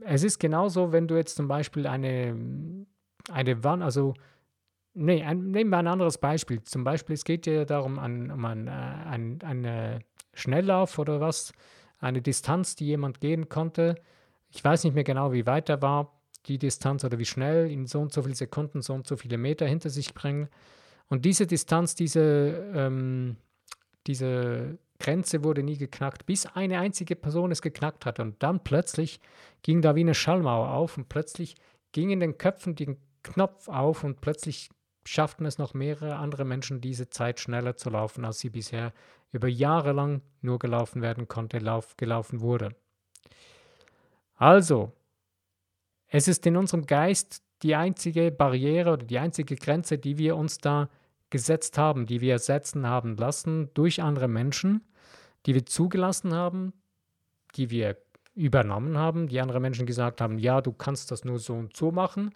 es 0.00 0.22
ist 0.22 0.38
genauso, 0.38 0.92
wenn 0.92 1.08
du 1.08 1.16
jetzt 1.16 1.36
zum 1.36 1.48
Beispiel 1.48 1.86
eine, 1.86 2.86
eine 3.30 3.64
Wand, 3.64 3.82
also 3.82 4.14
nee, 4.94 5.22
ein, 5.22 5.50
nehmen 5.50 5.70
wir 5.70 5.78
ein 5.78 5.86
anderes 5.86 6.18
Beispiel. 6.18 6.62
Zum 6.62 6.84
Beispiel, 6.84 7.14
es 7.14 7.24
geht 7.24 7.46
dir 7.46 7.64
darum, 7.64 7.98
an, 7.98 8.30
um 8.30 8.44
ein, 8.44 8.68
ein, 8.68 9.38
einen 9.42 10.04
Schnelllauf 10.32 10.98
oder 10.98 11.20
was, 11.20 11.52
eine 12.04 12.22
Distanz, 12.22 12.76
die 12.76 12.86
jemand 12.86 13.20
gehen 13.20 13.48
konnte. 13.48 13.96
Ich 14.50 14.62
weiß 14.62 14.84
nicht 14.84 14.94
mehr 14.94 15.04
genau, 15.04 15.32
wie 15.32 15.46
weit 15.46 15.68
er 15.68 15.82
war, 15.82 16.12
die 16.46 16.58
Distanz 16.58 17.04
oder 17.04 17.18
wie 17.18 17.24
schnell 17.24 17.70
in 17.70 17.86
so 17.86 18.00
und 18.00 18.12
so 18.12 18.22
viele 18.22 18.34
Sekunden 18.34 18.82
so 18.82 18.92
und 18.94 19.06
so 19.06 19.16
viele 19.16 19.38
Meter 19.38 19.66
hinter 19.66 19.90
sich 19.90 20.14
bringen. 20.14 20.48
Und 21.08 21.24
diese 21.24 21.46
Distanz, 21.46 21.94
diese, 21.94 22.70
ähm, 22.74 23.36
diese 24.06 24.78
Grenze 24.98 25.44
wurde 25.44 25.62
nie 25.62 25.76
geknackt, 25.76 26.26
bis 26.26 26.46
eine 26.46 26.78
einzige 26.78 27.16
Person 27.16 27.50
es 27.50 27.62
geknackt 27.62 28.06
hat. 28.06 28.20
Und 28.20 28.42
dann 28.42 28.62
plötzlich 28.62 29.20
ging 29.62 29.82
da 29.82 29.94
wie 29.96 30.00
eine 30.00 30.14
Schallmauer 30.14 30.70
auf 30.70 30.96
und 30.96 31.08
plötzlich 31.08 31.56
ging 31.92 32.10
in 32.10 32.20
den 32.20 32.38
Köpfen 32.38 32.74
den 32.74 32.98
Knopf 33.22 33.68
auf 33.68 34.04
und 34.04 34.20
plötzlich 34.20 34.70
schafften 35.04 35.46
es 35.46 35.58
noch 35.58 35.74
mehrere 35.74 36.16
andere 36.16 36.44
Menschen, 36.44 36.80
diese 36.80 37.10
Zeit 37.10 37.40
schneller 37.40 37.76
zu 37.76 37.90
laufen, 37.90 38.24
als 38.24 38.38
sie 38.40 38.50
bisher 38.50 38.92
über 39.32 39.48
Jahre 39.48 39.92
lang 39.92 40.22
nur 40.40 40.58
gelaufen 40.58 41.02
werden 41.02 41.28
konnte, 41.28 41.58
lauf, 41.58 41.96
gelaufen 41.96 42.40
wurde. 42.40 42.74
Also, 44.36 44.92
es 46.08 46.28
ist 46.28 46.46
in 46.46 46.56
unserem 46.56 46.86
Geist 46.86 47.42
die 47.62 47.74
einzige 47.74 48.30
Barriere 48.30 48.92
oder 48.92 49.04
die 49.04 49.18
einzige 49.18 49.56
Grenze, 49.56 49.98
die 49.98 50.18
wir 50.18 50.36
uns 50.36 50.58
da 50.58 50.88
gesetzt 51.30 51.78
haben, 51.78 52.06
die 52.06 52.20
wir 52.20 52.38
setzen 52.38 52.86
haben 52.86 53.16
lassen 53.16 53.70
durch 53.74 54.02
andere 54.02 54.28
Menschen, 54.28 54.84
die 55.46 55.54
wir 55.54 55.66
zugelassen 55.66 56.32
haben, 56.34 56.72
die 57.56 57.70
wir 57.70 57.96
übernommen 58.34 58.98
haben, 58.98 59.28
die 59.28 59.40
andere 59.40 59.60
Menschen 59.60 59.86
gesagt 59.86 60.20
haben, 60.20 60.38
ja, 60.38 60.60
du 60.60 60.72
kannst 60.72 61.10
das 61.10 61.24
nur 61.24 61.38
so 61.38 61.54
und 61.54 61.76
so 61.76 61.90
machen. 61.90 62.34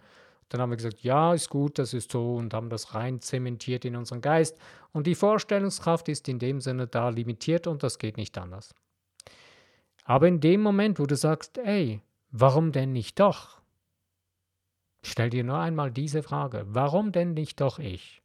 Dann 0.49 0.61
haben 0.61 0.71
wir 0.71 0.77
gesagt, 0.77 1.01
ja, 1.01 1.33
ist 1.33 1.49
gut, 1.49 1.77
das 1.77 1.93
ist 1.93 2.11
so 2.11 2.35
und 2.35 2.53
haben 2.53 2.69
das 2.69 2.95
rein 2.95 3.21
zementiert 3.21 3.85
in 3.85 3.95
unseren 3.95 4.21
Geist. 4.21 4.57
Und 4.91 5.05
die 5.05 5.15
Vorstellungskraft 5.15 6.09
ist 6.09 6.27
in 6.27 6.39
dem 6.39 6.59
Sinne 6.59 6.87
da 6.87 7.09
limitiert 7.09 7.67
und 7.67 7.83
das 7.83 7.99
geht 7.99 8.17
nicht 8.17 8.37
anders. 8.37 8.73
Aber 10.03 10.27
in 10.27 10.39
dem 10.39 10.61
Moment, 10.61 10.99
wo 10.99 11.05
du 11.05 11.15
sagst, 11.15 11.59
ey, 11.59 12.01
warum 12.31 12.71
denn 12.71 12.91
nicht 12.91 13.19
doch? 13.19 13.61
Stell 15.03 15.29
dir 15.29 15.43
nur 15.43 15.59
einmal 15.59 15.91
diese 15.91 16.23
Frage, 16.23 16.65
warum 16.67 17.11
denn 17.11 17.35
nicht 17.35 17.61
doch 17.61 17.77
ich? 17.77 18.23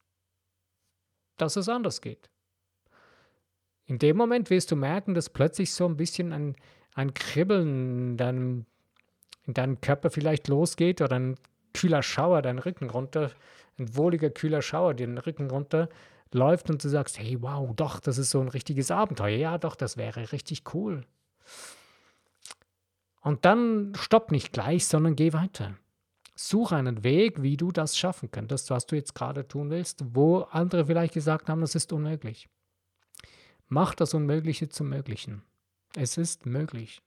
Dass 1.37 1.57
es 1.57 1.69
anders 1.69 2.01
geht. 2.01 2.31
In 3.85 3.99
dem 3.99 4.17
Moment 4.17 4.49
wirst 4.49 4.71
du 4.71 4.77
merken, 4.77 5.13
dass 5.13 5.29
plötzlich 5.29 5.75
so 5.75 5.87
ein 5.87 5.99
bisschen 5.99 6.33
ein, 6.33 6.57
ein 6.95 7.13
Kribbeln 7.13 8.13
in 8.13 8.17
deinem, 8.17 8.67
in 9.47 9.53
deinem 9.53 9.81
Körper 9.83 10.09
vielleicht 10.11 10.49
losgeht 10.49 11.03
oder 11.03 11.17
ein 11.17 11.37
kühler 11.75 12.03
Schauer 12.03 12.41
deinen 12.41 12.59
Rücken 12.59 12.89
runter, 12.89 13.31
ein 13.79 13.97
wohliger 13.97 14.31
kühler 14.31 14.63
Schauer 14.63 14.95
den 14.95 15.19
Rücken 15.19 15.51
runter 15.51 15.89
läuft 16.33 16.71
und 16.71 16.83
du 16.83 16.89
sagst, 16.89 17.19
hey, 17.19 17.41
wow, 17.43 17.71
doch, 17.75 18.01
das 18.01 18.19
ist 18.19 18.31
so 18.31 18.41
ein 18.41 18.49
richtiges 18.49 18.91
Abenteuer. 18.91 19.37
Ja, 19.37 19.59
doch, 19.59 19.77
das 19.77 19.97
wäre 19.97 20.33
richtig 20.33 20.75
cool. 20.75 21.05
Und 23.21 23.45
dann 23.45 23.93
stopp 23.95 24.31
nicht 24.31 24.53
gleich, 24.53 24.87
sondern 24.87 25.17
geh 25.17 25.33
weiter. 25.33 25.77
Suche 26.37 26.77
einen 26.77 27.05
Weg, 27.05 27.43
wie 27.43 27.57
du 27.57 27.71
das 27.71 27.97
schaffen 27.97 28.31
könntest, 28.31 28.71
was 28.71 28.87
du 28.87 28.97
jetzt 28.97 29.15
gerade 29.15 29.47
tun 29.47 29.71
willst, 29.71 30.05
wo 30.15 30.41
andere 30.41 30.87
vielleicht 30.87 31.15
gesagt 31.15 31.49
haben, 31.49 31.61
das 31.61 31.75
ist 31.77 31.93
unmöglich. 31.93 32.49
Mach 33.69 33.95
das 33.95 34.15
Unmögliche 34.15 34.69
zum 34.69 34.89
Möglichen. 34.89 35.43
Es 35.97 36.19
ist 36.19 36.45
möglich. 36.45 37.01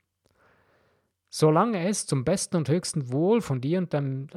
Solange 1.30 1.88
es 1.88 2.06
zum 2.06 2.24
besten 2.24 2.58
und 2.58 2.70
höchsten 2.70 3.12
Wohl 3.12 3.42
von 3.42 3.62
dir 3.62 3.80
und 3.80 3.94
deinem, 3.94 4.28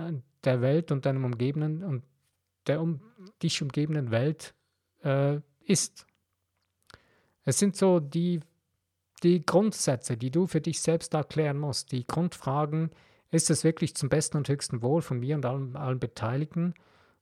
der 0.45 0.61
Welt 0.61 0.91
und 0.91 1.07
deinem 1.07 1.25
umgebenden 1.25 1.85
und 1.85 2.03
der 2.67 2.81
um 2.81 3.01
dich 3.43 3.63
umgebenden 3.63 4.11
Welt 4.11 4.55
äh, 5.03 5.41
ist. 5.61 6.07
Es 7.45 7.59
sind 7.59 7.77
so 7.77 8.01
die, 8.01 8.41
die 9.23 9.45
Grundsätze, 9.45 10.17
die 10.17 10.31
du 10.31 10.47
für 10.47 10.61
dich 10.61 10.81
selbst 10.81 11.15
erklären 11.15 11.59
musst, 11.59 11.93
die 11.93 12.07
Grundfragen, 12.07 12.91
ist 13.31 13.51
es 13.51 13.65
wirklich 13.65 13.95
zum 13.95 14.09
besten 14.09 14.39
und 14.39 14.49
höchsten 14.49 14.83
Wohl 14.83 15.03
von 15.03 15.21
mir 15.21 15.37
und 15.37 15.47
allen, 15.47 15.77
allen 15.77 16.01
Beteiligten? 16.01 16.75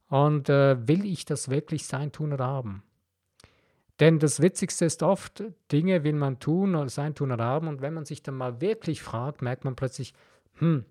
Und 0.09 0.49
äh, 0.49 0.89
will 0.89 1.05
ich 1.05 1.27
das 1.27 1.51
wirklich 1.51 1.87
sein, 1.87 2.13
tun 2.13 2.33
oder 2.33 2.47
haben? 2.47 2.83
Denn 4.01 4.19
das 4.19 4.41
Witzigste 4.41 4.85
ist 4.85 5.03
oft, 5.03 5.43
Dinge 5.73 6.05
will 6.05 6.15
man 6.15 6.39
tun 6.39 6.77
oder 6.77 6.89
sein, 6.89 7.15
tun 7.15 7.33
oder 7.33 7.45
haben. 7.45 7.67
Und 7.67 7.81
wenn 7.81 7.95
man 7.95 8.05
sich 8.05 8.23
dann 8.23 8.37
mal 8.37 8.61
wirklich 8.61 9.03
fragt, 9.03 9.43
merkt 9.43 9.65
man 9.65 9.75
plötzlich, 9.75 10.15
hm, 10.55 10.85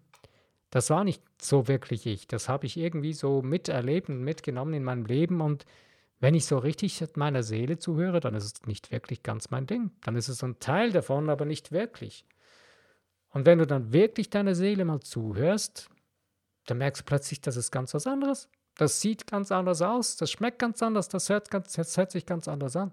das 0.70 0.90
war 0.90 1.04
nicht 1.04 1.24
so 1.42 1.68
wirklich 1.68 2.06
ich. 2.06 2.28
Das 2.28 2.50
habe 2.50 2.66
ich 2.66 2.78
irgendwie 2.78 3.14
so 3.14 3.42
miterlebt 3.42 4.10
und 4.10 4.24
mitgenommen 4.24 4.74
in 4.74 4.84
meinem 4.84 5.06
Leben. 5.06 5.40
Und 5.40 5.66
wenn 6.20 6.36
ich 6.36 6.46
so 6.46 6.58
richtig 6.58 7.02
meiner 7.16 7.44
Seele 7.44 7.78
zuhöre, 7.78 8.20
dann 8.20 8.36
ist 8.36 8.44
es 8.44 8.68
nicht 8.68 8.92
wirklich 8.92 9.24
ganz 9.24 9.52
mein 9.52 9.68
Ding. 9.68 9.92
Dann 10.02 10.16
ist 10.16 10.28
es 10.28 10.44
ein 10.44 10.60
Teil 10.60 10.92
davon, 10.92 11.30
aber 11.30 11.46
nicht 11.46 11.72
wirklich. 11.72 12.26
Und 13.30 13.46
wenn 13.46 13.60
du 13.60 13.68
dann 13.68 13.94
wirklich 13.94 14.30
deiner 14.30 14.56
Seele 14.56 14.84
mal 14.84 15.00
zuhörst, 15.00 15.90
dann 16.66 16.80
merkst 16.80 17.02
du 17.02 17.06
plötzlich, 17.06 17.40
das 17.40 17.56
ist 17.56 17.72
ganz 17.72 17.94
was 17.94 18.08
anderes. 18.08 18.50
Das 18.78 19.02
sieht 19.02 19.28
ganz 19.28 19.52
anders 19.52 19.82
aus, 19.82 20.18
das 20.18 20.32
schmeckt 20.32 20.60
ganz 20.60 20.82
anders, 20.84 21.10
das 21.10 21.30
hört, 21.30 21.50
ganz, 21.50 21.74
das 21.74 21.98
hört 21.98 22.12
sich 22.12 22.26
ganz 22.26 22.48
anders 22.48 22.76
an. 22.76 22.92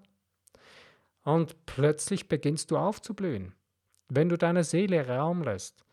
Und 1.22 1.66
plötzlich 1.66 2.28
beginnst 2.28 2.70
du 2.70 2.78
aufzublühen. 2.78 3.54
Wenn 4.08 4.28
du 4.28 4.36
deiner 4.36 4.64
Seele 4.64 5.06
Raum 5.06 5.42
lässt, 5.42 5.84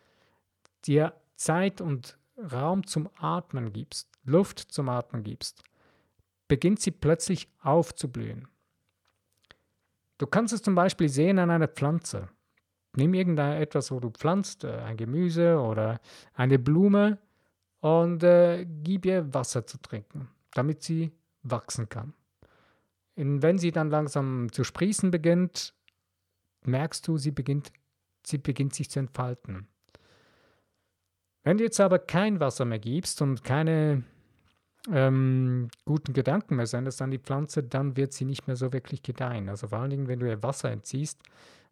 dir 0.85 1.13
Zeit 1.35 1.81
und 1.81 2.17
Raum 2.37 2.87
zum 2.87 3.09
Atmen 3.17 3.73
gibst, 3.73 4.09
Luft 4.23 4.59
zum 4.59 4.89
Atmen 4.89 5.23
gibst, 5.23 5.63
beginnt 6.47 6.81
sie 6.81 6.91
plötzlich 6.91 7.49
aufzublühen. 7.61 8.47
Du 10.17 10.27
kannst 10.27 10.53
es 10.53 10.61
zum 10.61 10.75
Beispiel 10.75 11.09
sehen 11.09 11.39
an 11.39 11.49
einer 11.49 11.67
Pflanze 11.67 12.29
nimm 12.95 13.13
irgendetwas, 13.13 13.91
wo 13.91 13.99
du 13.99 14.09
pflanzt, 14.09 14.63
äh, 14.63 14.71
ein 14.79 14.97
Gemüse 14.97 15.59
oder 15.59 15.99
eine 16.33 16.59
Blume 16.59 17.17
und 17.81 18.23
äh, 18.23 18.65
gib 18.65 19.05
ihr 19.05 19.33
Wasser 19.33 19.65
zu 19.67 19.79
trinken, 19.81 20.29
damit 20.53 20.81
sie 20.83 21.11
wachsen 21.43 21.89
kann. 21.89 22.13
Und 23.15 23.41
wenn 23.41 23.57
sie 23.57 23.71
dann 23.71 23.89
langsam 23.89 24.51
zu 24.51 24.63
sprießen 24.63 25.11
beginnt, 25.11 25.73
merkst 26.63 27.07
du, 27.07 27.17
sie 27.17 27.31
beginnt, 27.31 27.71
sie 28.25 28.37
beginnt 28.37 28.73
sich 28.73 28.89
zu 28.89 28.99
entfalten. 28.99 29.67
Wenn 31.43 31.57
du 31.57 31.63
jetzt 31.63 31.79
aber 31.79 31.99
kein 31.99 32.39
Wasser 32.39 32.65
mehr 32.65 32.79
gibst 32.79 33.21
und 33.21 33.43
keine 33.43 34.03
ähm, 34.89 35.69
guten 35.85 36.13
Gedanken 36.13 36.55
mehr 36.55 36.67
sendest 36.67 37.01
an 37.01 37.11
die 37.11 37.19
Pflanze, 37.19 37.63
dann 37.63 37.97
wird 37.97 38.13
sie 38.13 38.25
nicht 38.25 38.47
mehr 38.47 38.55
so 38.55 38.73
wirklich 38.73 39.03
gedeihen. 39.03 39.49
Also 39.49 39.67
vor 39.67 39.79
allen 39.79 39.89
Dingen, 39.89 40.07
wenn 40.07 40.19
du 40.19 40.27
ihr 40.27 40.43
Wasser 40.43 40.71
entziehst, 40.71 41.21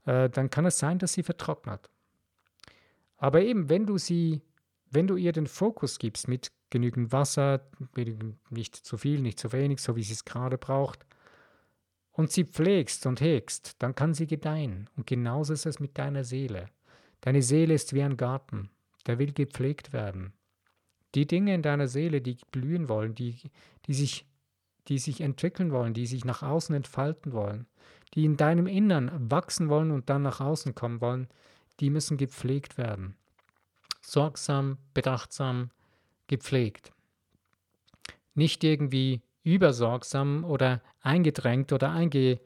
äh, 0.05 0.29
dann 0.29 0.49
kann 0.49 0.65
es 0.65 0.79
sein, 0.79 0.99
dass 0.99 1.13
sie 1.13 1.23
vertrocknet. 1.23 1.89
Aber 3.17 3.41
eben, 3.41 3.69
wenn 3.69 3.85
du 3.85 3.97
sie, 3.97 4.41
wenn 4.91 5.07
du 5.07 5.15
ihr 5.15 5.31
den 5.31 5.47
Fokus 5.47 5.99
gibst 5.99 6.27
mit 6.27 6.51
genügend 6.69 7.11
Wasser, 7.11 7.61
nicht 8.49 8.75
zu 8.75 8.97
viel, 8.97 9.21
nicht 9.21 9.39
zu 9.39 9.51
wenig, 9.51 9.81
so 9.81 9.95
wie 9.95 10.03
sie 10.03 10.13
es 10.13 10.25
gerade 10.25 10.57
braucht, 10.57 11.05
und 12.11 12.31
sie 12.31 12.43
pflegst 12.43 13.05
und 13.05 13.21
hegst, 13.21 13.75
dann 13.79 13.95
kann 13.95 14.13
sie 14.13 14.27
gedeihen. 14.27 14.89
Und 14.97 15.07
genauso 15.07 15.53
ist 15.53 15.65
es 15.65 15.79
mit 15.79 15.97
deiner 15.97 16.23
Seele. 16.23 16.65
Deine 17.21 17.41
Seele 17.41 17.73
ist 17.73 17.93
wie 17.93 18.03
ein 18.03 18.17
Garten, 18.17 18.69
der 19.07 19.19
will 19.19 19.31
gepflegt 19.31 19.93
werden. 19.93 20.33
Die 21.15 21.25
Dinge 21.25 21.53
in 21.53 21.61
deiner 21.61 21.87
Seele, 21.87 22.21
die 22.21 22.37
blühen 22.51 22.89
wollen, 22.89 23.15
die, 23.15 23.37
die, 23.85 23.93
sich, 23.93 24.25
die 24.87 24.99
sich 24.99 25.21
entwickeln 25.21 25.71
wollen, 25.71 25.93
die 25.93 26.05
sich 26.05 26.25
nach 26.25 26.43
außen 26.43 26.75
entfalten 26.75 27.31
wollen, 27.31 27.67
die 28.13 28.25
in 28.25 28.37
deinem 28.37 28.67
Innern 28.67 29.11
wachsen 29.31 29.69
wollen 29.69 29.91
und 29.91 30.09
dann 30.09 30.21
nach 30.21 30.39
außen 30.39 30.75
kommen 30.75 31.01
wollen, 31.01 31.27
die 31.79 31.89
müssen 31.89 32.17
gepflegt 32.17 32.77
werden. 32.77 33.15
Sorgsam, 34.09 34.77
bedachtsam, 34.93 35.69
gepflegt. 36.27 36.91
Nicht 38.33 38.63
irgendwie 38.63 39.21
übersorgsam 39.43 40.43
oder 40.43 40.81
eingedrängt 41.01 41.71
oder 41.73 41.91
eingeengt 41.91 42.39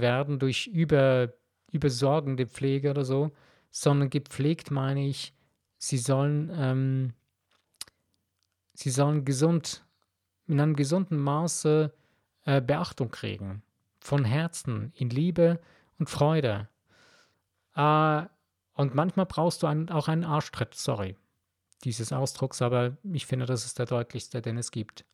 werden 0.00 0.38
durch 0.38 0.66
über, 0.68 1.32
übersorgende 1.72 2.46
Pflege 2.46 2.90
oder 2.90 3.04
so, 3.04 3.32
sondern 3.70 4.10
gepflegt 4.10 4.70
meine 4.70 5.06
ich, 5.06 5.34
sie 5.78 5.98
sollen, 5.98 6.50
ähm, 6.54 7.12
sie 8.74 8.90
sollen 8.90 9.24
gesund, 9.24 9.84
in 10.46 10.60
einem 10.60 10.76
gesunden 10.76 11.18
Maße 11.18 11.92
äh, 12.44 12.60
Beachtung 12.60 13.10
kriegen. 13.10 13.62
Von 14.00 14.24
Herzen, 14.24 14.92
in 14.94 15.10
Liebe 15.10 15.60
und 15.98 16.08
Freude. 16.08 16.68
Äh, 17.74 18.22
und 18.78 18.94
manchmal 18.94 19.26
brauchst 19.26 19.64
du 19.64 19.66
einen, 19.66 19.90
auch 19.90 20.06
einen 20.06 20.22
Arschtritt, 20.22 20.72
sorry, 20.72 21.16
dieses 21.82 22.12
Ausdrucks, 22.12 22.62
aber 22.62 22.96
ich 23.02 23.26
finde, 23.26 23.44
das 23.44 23.64
ist 23.64 23.80
der 23.80 23.86
deutlichste, 23.86 24.40
den 24.40 24.56
es 24.56 24.70
gibt. 24.70 25.04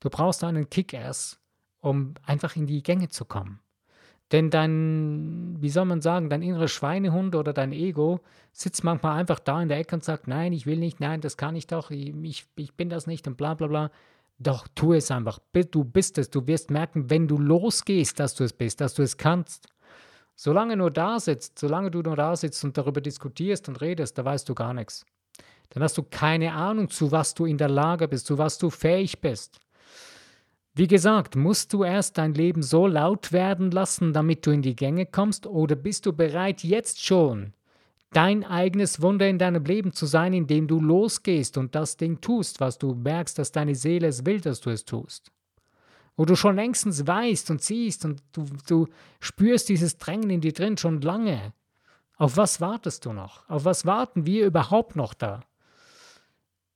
Du 0.00 0.10
brauchst 0.10 0.42
einen 0.42 0.68
Kick-Ass, 0.68 1.38
um 1.80 2.14
einfach 2.26 2.56
in 2.56 2.66
die 2.66 2.82
Gänge 2.82 3.08
zu 3.08 3.24
kommen. 3.24 3.60
Denn 4.32 4.50
dein, 4.50 5.58
wie 5.60 5.68
soll 5.68 5.84
man 5.84 6.00
sagen, 6.00 6.28
dein 6.28 6.42
innerer 6.42 6.66
Schweinehund 6.66 7.36
oder 7.36 7.52
dein 7.52 7.70
Ego 7.70 8.18
sitzt 8.50 8.82
manchmal 8.82 9.16
einfach 9.16 9.38
da 9.38 9.62
in 9.62 9.68
der 9.68 9.78
Ecke 9.78 9.94
und 9.94 10.02
sagt, 10.02 10.26
nein, 10.26 10.52
ich 10.52 10.66
will 10.66 10.78
nicht, 10.78 10.98
nein, 10.98 11.20
das 11.20 11.36
kann 11.36 11.54
ich 11.54 11.68
doch, 11.68 11.92
ich, 11.92 12.46
ich 12.56 12.74
bin 12.74 12.88
das 12.88 13.06
nicht 13.06 13.28
und 13.28 13.36
bla 13.36 13.54
bla 13.54 13.68
bla. 13.68 13.90
Doch, 14.40 14.66
tu 14.74 14.92
es 14.92 15.08
einfach. 15.12 15.38
Du 15.70 15.84
bist 15.84 16.18
es. 16.18 16.30
Du 16.30 16.48
wirst 16.48 16.72
merken, 16.72 17.10
wenn 17.10 17.28
du 17.28 17.38
losgehst, 17.38 18.18
dass 18.18 18.34
du 18.34 18.42
es 18.42 18.52
bist, 18.52 18.80
dass 18.80 18.94
du 18.94 19.02
es 19.02 19.16
kannst. 19.16 19.68
Solange 20.44 20.76
nur 20.76 20.90
da 20.90 21.20
sitzt, 21.20 21.60
solange 21.60 21.92
du 21.92 22.02
nur 22.02 22.16
da 22.16 22.34
sitzt 22.34 22.64
und 22.64 22.76
darüber 22.76 23.00
diskutierst 23.00 23.68
und 23.68 23.80
redest, 23.80 24.18
da 24.18 24.24
weißt 24.24 24.48
du 24.48 24.56
gar 24.56 24.74
nichts. 24.74 25.06
Dann 25.70 25.84
hast 25.84 25.96
du 25.96 26.02
keine 26.02 26.52
Ahnung, 26.52 26.90
zu 26.90 27.12
was 27.12 27.34
du 27.34 27.46
in 27.46 27.58
der 27.58 27.68
Lage 27.68 28.08
bist, 28.08 28.26
zu 28.26 28.38
was 28.38 28.58
du 28.58 28.68
fähig 28.68 29.20
bist. 29.20 29.60
Wie 30.74 30.88
gesagt, 30.88 31.36
musst 31.36 31.72
du 31.72 31.84
erst 31.84 32.18
dein 32.18 32.34
Leben 32.34 32.64
so 32.64 32.88
laut 32.88 33.30
werden 33.30 33.70
lassen, 33.70 34.12
damit 34.12 34.44
du 34.44 34.50
in 34.50 34.62
die 34.62 34.74
Gänge 34.74 35.06
kommst, 35.06 35.46
oder 35.46 35.76
bist 35.76 36.06
du 36.06 36.12
bereit, 36.12 36.64
jetzt 36.64 37.04
schon 37.04 37.52
dein 38.10 38.42
eigenes 38.42 39.00
Wunder 39.00 39.28
in 39.28 39.38
deinem 39.38 39.64
Leben 39.64 39.92
zu 39.92 40.06
sein, 40.06 40.32
indem 40.32 40.66
du 40.66 40.80
losgehst 40.80 41.56
und 41.56 41.76
das 41.76 41.96
Ding 41.96 42.20
tust, 42.20 42.58
was 42.58 42.78
du 42.78 42.96
merkst, 42.96 43.38
dass 43.38 43.52
deine 43.52 43.76
Seele 43.76 44.08
es 44.08 44.26
will, 44.26 44.40
dass 44.40 44.60
du 44.60 44.70
es 44.70 44.84
tust? 44.84 45.30
Wo 46.16 46.24
du 46.24 46.36
schon 46.36 46.56
längstens 46.56 47.06
weißt 47.06 47.50
und 47.50 47.62
siehst 47.62 48.04
und 48.04 48.22
du, 48.32 48.46
du 48.66 48.88
spürst 49.20 49.68
dieses 49.68 49.98
Drängen 49.98 50.30
in 50.30 50.40
dir 50.40 50.52
drin 50.52 50.76
schon 50.76 51.00
lange. 51.00 51.52
Auf 52.16 52.36
was 52.36 52.60
wartest 52.60 53.06
du 53.06 53.12
noch? 53.12 53.48
Auf 53.48 53.64
was 53.64 53.86
warten 53.86 54.26
wir 54.26 54.46
überhaupt 54.46 54.94
noch 54.94 55.14
da? 55.14 55.40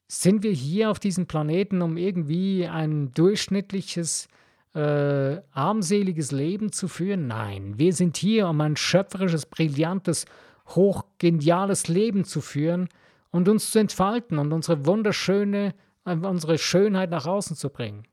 Sind 0.08 0.42
wir 0.42 0.52
hier 0.52 0.90
auf 0.90 0.98
diesem 0.98 1.26
Planeten, 1.26 1.82
um 1.82 1.96
irgendwie 1.96 2.66
ein 2.66 3.12
durchschnittliches, 3.12 4.28
äh, 4.74 5.40
armseliges 5.52 6.30
Leben 6.32 6.72
zu 6.72 6.88
führen? 6.88 7.26
Nein, 7.26 7.78
wir 7.78 7.92
sind 7.92 8.16
hier, 8.16 8.48
um 8.48 8.60
ein 8.60 8.76
schöpferisches, 8.76 9.46
brillantes, 9.46 10.26
hochgeniales 10.68 11.88
Leben 11.88 12.24
zu 12.24 12.40
führen 12.40 12.88
und 13.30 13.48
uns 13.48 13.70
zu 13.70 13.78
entfalten 13.78 14.38
und 14.38 14.52
unsere 14.52 14.86
wunderschöne, 14.86 15.74
äh, 16.04 16.16
unsere 16.16 16.58
Schönheit 16.58 17.10
nach 17.10 17.26
außen 17.26 17.56
zu 17.56 17.70
bringen. 17.70 18.06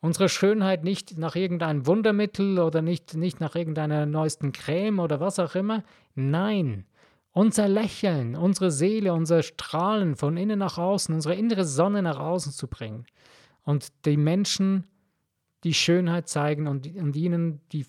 Unsere 0.00 0.28
Schönheit 0.28 0.84
nicht 0.84 1.18
nach 1.18 1.34
irgendeinem 1.34 1.86
Wundermittel 1.86 2.60
oder 2.60 2.82
nicht, 2.82 3.14
nicht 3.14 3.40
nach 3.40 3.56
irgendeiner 3.56 4.06
neuesten 4.06 4.52
Creme 4.52 5.00
oder 5.00 5.18
was 5.18 5.40
auch 5.40 5.56
immer. 5.56 5.82
Nein, 6.14 6.86
unser 7.32 7.68
Lächeln, 7.68 8.36
unsere 8.36 8.70
Seele, 8.70 9.12
unser 9.12 9.42
Strahlen 9.42 10.16
von 10.16 10.36
innen 10.36 10.58
nach 10.58 10.78
außen, 10.78 11.14
unsere 11.14 11.34
innere 11.34 11.64
Sonne 11.64 12.02
nach 12.02 12.18
außen 12.18 12.52
zu 12.52 12.68
bringen 12.68 13.06
und 13.64 13.88
die 14.04 14.16
Menschen 14.16 14.84
die 15.64 15.74
Schönheit 15.74 16.28
zeigen 16.28 16.68
und, 16.68 16.86
und 16.96 17.16
ihnen 17.16 17.60
die, 17.72 17.86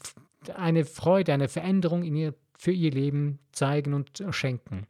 eine 0.55 0.86
Freude, 0.86 1.33
eine 1.33 1.47
Veränderung 1.47 2.03
ihr, 2.03 2.33
für 2.57 2.71
ihr 2.71 2.91
Leben 2.91 3.39
zeigen 3.51 3.93
und 3.93 4.23
schenken. 4.31 4.88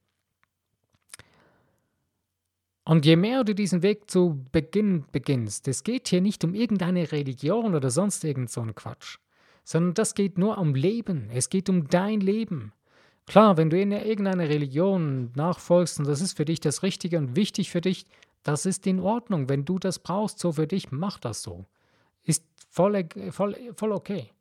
Und 2.89 3.06
je 3.06 3.17
mehr 3.17 3.43
du 3.43 3.54
diesen 3.54 3.84
Weg 3.84 4.10
zu 4.10 4.43
Beginn 4.52 5.06
beginnst, 5.12 5.67
es 5.67 5.84
geht 5.84 6.08
hier 6.08 6.21
nicht 6.21 6.43
um 6.43 6.56
irgendeine 6.56 7.12
Religion 7.12 7.75
oder 7.75 7.91
sonst 7.91 8.23
irgend 8.23 8.49
so 8.49 8.62
einen 8.62 8.73
Quatsch, 8.73 9.19
sondern 9.63 9.93
das 9.93 10.15
geht 10.15 10.39
nur 10.39 10.58
um 10.58 10.73
Leben. 10.73 11.30
Es 11.32 11.49
geht 11.49 11.69
um 11.69 11.88
dein 11.88 12.19
Leben. 12.19 12.73
Klar, 13.28 13.58
wenn 13.58 13.69
du 13.69 13.80
in 13.80 13.91
irgendeiner 13.91 14.49
Religion 14.49 15.32
nachfolgst 15.36 15.99
und 15.99 16.08
das 16.08 16.19
ist 16.19 16.36
für 16.36 16.45
dich 16.45 16.62
das 16.62 16.82
Richtige 16.82 17.19
und 17.19 17.36
wichtig 17.36 17.69
für 17.69 17.80
dich, 17.80 18.08
das 18.41 18.65
ist 18.65 18.88
in 18.88 18.99
Ordnung. 18.99 19.49
Wenn 19.49 19.65
du 19.65 19.78
das 19.78 19.99
brauchst, 19.99 20.39
so 20.39 20.54
für 20.54 20.65
dich, 20.65 20.91
mach 20.91 21.19
das 21.19 21.43
so. 21.43 21.67
Ist 22.23 22.43
voll, 22.71 23.08
voll, 23.30 23.56
voll 23.75 23.91
okay. 23.91 24.32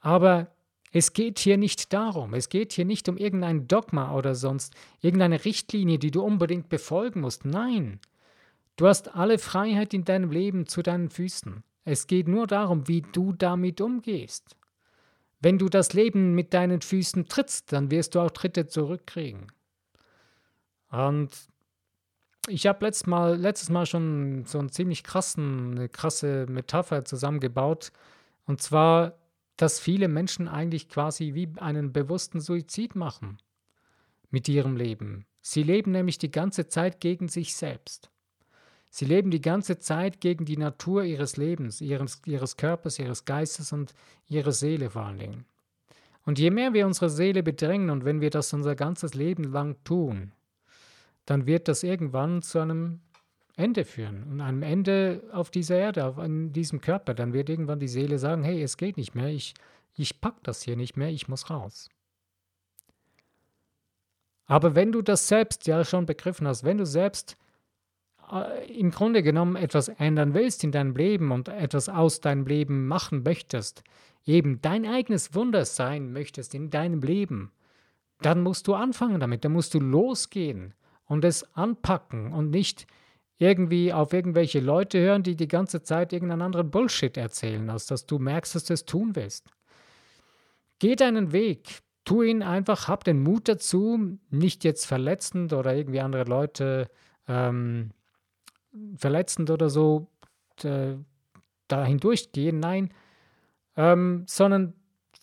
Aber 0.00 0.48
es 0.92 1.14
geht 1.14 1.38
hier 1.38 1.56
nicht 1.56 1.92
darum. 1.92 2.34
Es 2.34 2.50
geht 2.50 2.74
hier 2.74 2.84
nicht 2.84 3.08
um 3.08 3.16
irgendein 3.16 3.66
Dogma 3.66 4.14
oder 4.14 4.34
sonst 4.34 4.74
irgendeine 5.00 5.44
Richtlinie, 5.44 5.98
die 5.98 6.10
du 6.10 6.22
unbedingt 6.22 6.68
befolgen 6.68 7.22
musst. 7.22 7.46
Nein. 7.46 7.98
Du 8.76 8.86
hast 8.86 9.14
alle 9.14 9.38
Freiheit 9.38 9.94
in 9.94 10.04
deinem 10.04 10.30
Leben 10.30 10.66
zu 10.66 10.82
deinen 10.82 11.08
Füßen. 11.08 11.62
Es 11.84 12.06
geht 12.06 12.28
nur 12.28 12.46
darum, 12.46 12.88
wie 12.88 13.00
du 13.00 13.32
damit 13.32 13.80
umgehst. 13.80 14.56
Wenn 15.40 15.58
du 15.58 15.68
das 15.68 15.94
Leben 15.94 16.34
mit 16.34 16.54
deinen 16.54 16.82
Füßen 16.82 17.26
trittst, 17.26 17.72
dann 17.72 17.90
wirst 17.90 18.14
du 18.14 18.20
auch 18.20 18.30
Tritte 18.30 18.66
zurückkriegen. 18.66 19.46
Und 20.90 21.30
ich 22.48 22.66
habe 22.66 22.84
letztes 22.84 23.06
Mal, 23.06 23.36
letztes 23.36 23.70
Mal 23.70 23.86
schon 23.86 24.44
so 24.46 24.58
einen 24.58 24.70
ziemlich 24.70 25.04
krassen, 25.04 25.72
eine 25.72 25.88
krasse 25.88 26.46
Metapher 26.48 27.04
zusammengebaut. 27.04 27.92
Und 28.46 28.60
zwar, 28.60 29.14
dass 29.56 29.80
viele 29.80 30.08
Menschen 30.08 30.48
eigentlich 30.48 30.88
quasi 30.88 31.34
wie 31.34 31.48
einen 31.56 31.92
bewussten 31.92 32.40
Suizid 32.40 32.94
machen 32.94 33.38
mit 34.30 34.48
ihrem 34.48 34.76
Leben. 34.76 35.26
Sie 35.40 35.62
leben 35.62 35.90
nämlich 35.92 36.18
die 36.18 36.30
ganze 36.30 36.68
Zeit 36.68 37.00
gegen 37.00 37.28
sich 37.28 37.54
selbst. 37.54 38.10
Sie 38.90 39.04
leben 39.04 39.30
die 39.30 39.40
ganze 39.40 39.78
Zeit 39.78 40.20
gegen 40.20 40.44
die 40.44 40.56
Natur 40.56 41.04
ihres 41.04 41.36
Lebens, 41.36 41.80
ihres, 41.80 42.20
ihres 42.26 42.56
Körpers, 42.56 42.98
ihres 42.98 43.24
Geistes 43.24 43.72
und 43.72 43.94
ihrer 44.28 44.52
Seele 44.52 44.90
vor 44.90 45.06
allen 45.06 45.18
Dingen. 45.18 45.44
Und 46.24 46.38
je 46.38 46.50
mehr 46.50 46.72
wir 46.72 46.86
unsere 46.86 47.10
Seele 47.10 47.42
bedrängen 47.42 47.90
und 47.90 48.04
wenn 48.04 48.20
wir 48.20 48.30
das 48.30 48.52
unser 48.52 48.76
ganzes 48.76 49.14
Leben 49.14 49.44
lang 49.44 49.82
tun, 49.84 50.32
dann 51.24 51.46
wird 51.46 51.68
das 51.68 51.82
irgendwann 51.82 52.42
zu 52.42 52.58
einem 52.58 53.00
Ende 53.56 53.84
führen 53.84 54.24
und 54.24 54.40
einem 54.40 54.62
Ende 54.62 55.22
auf 55.32 55.50
dieser 55.50 55.76
Erde, 55.76 56.04
auf 56.06 56.18
in 56.18 56.52
diesem 56.52 56.80
Körper. 56.80 57.14
Dann 57.14 57.32
wird 57.32 57.50
irgendwann 57.50 57.80
die 57.80 57.88
Seele 57.88 58.18
sagen, 58.18 58.42
hey, 58.42 58.62
es 58.62 58.76
geht 58.76 58.96
nicht 58.96 59.14
mehr, 59.14 59.28
ich, 59.28 59.54
ich 59.94 60.20
pack 60.20 60.42
das 60.42 60.62
hier 60.62 60.76
nicht 60.76 60.96
mehr, 60.96 61.10
ich 61.10 61.28
muss 61.28 61.50
raus. 61.50 61.88
Aber 64.46 64.74
wenn 64.74 64.92
du 64.92 65.02
das 65.02 65.28
selbst 65.28 65.66
ja 65.66 65.84
schon 65.84 66.06
begriffen 66.06 66.46
hast, 66.46 66.64
wenn 66.64 66.78
du 66.78 66.86
selbst 66.86 67.36
äh, 68.30 68.72
im 68.72 68.90
Grunde 68.90 69.22
genommen 69.22 69.56
etwas 69.56 69.88
ändern 69.88 70.34
willst 70.34 70.64
in 70.64 70.72
deinem 70.72 70.96
Leben 70.96 71.30
und 71.30 71.48
etwas 71.48 71.88
aus 71.88 72.20
deinem 72.20 72.46
Leben 72.46 72.86
machen 72.86 73.22
möchtest, 73.22 73.84
eben 74.24 74.60
dein 74.62 74.86
eigenes 74.86 75.34
Wunder 75.34 75.64
sein 75.64 76.12
möchtest 76.12 76.54
in 76.54 76.70
deinem 76.70 77.00
Leben, 77.00 77.52
dann 78.20 78.42
musst 78.42 78.66
du 78.66 78.74
anfangen 78.74 79.20
damit, 79.20 79.44
dann 79.44 79.52
musst 79.52 79.74
du 79.74 79.80
losgehen 79.80 80.74
und 81.06 81.24
es 81.24 81.54
anpacken 81.54 82.32
und 82.32 82.50
nicht 82.50 82.86
irgendwie 83.42 83.92
auf 83.92 84.12
irgendwelche 84.12 84.60
Leute 84.60 85.00
hören, 85.00 85.24
die 85.24 85.34
die 85.34 85.48
ganze 85.48 85.82
Zeit 85.82 86.12
irgendeinen 86.12 86.42
anderen 86.42 86.70
Bullshit 86.70 87.16
erzählen, 87.16 87.68
als 87.70 87.86
dass 87.86 88.06
du 88.06 88.18
merkst, 88.18 88.54
dass 88.54 88.64
du 88.64 88.74
es 88.74 88.84
tun 88.84 89.16
willst. 89.16 89.50
Geh 90.78 90.94
deinen 90.94 91.32
Weg, 91.32 91.80
tu 92.04 92.22
ihn 92.22 92.42
einfach, 92.42 92.86
hab 92.86 93.02
den 93.04 93.20
Mut 93.22 93.48
dazu, 93.48 94.18
nicht 94.30 94.62
jetzt 94.64 94.86
verletzend 94.86 95.52
oder 95.52 95.74
irgendwie 95.74 96.00
andere 96.00 96.24
Leute 96.24 96.88
ähm, 97.26 97.90
verletzend 98.96 99.50
oder 99.50 99.70
so 99.70 100.08
äh, 100.62 100.94
da 101.66 101.84
hindurchgehen, 101.84 102.60
nein, 102.60 102.94
ähm, 103.76 104.24
sondern 104.28 104.74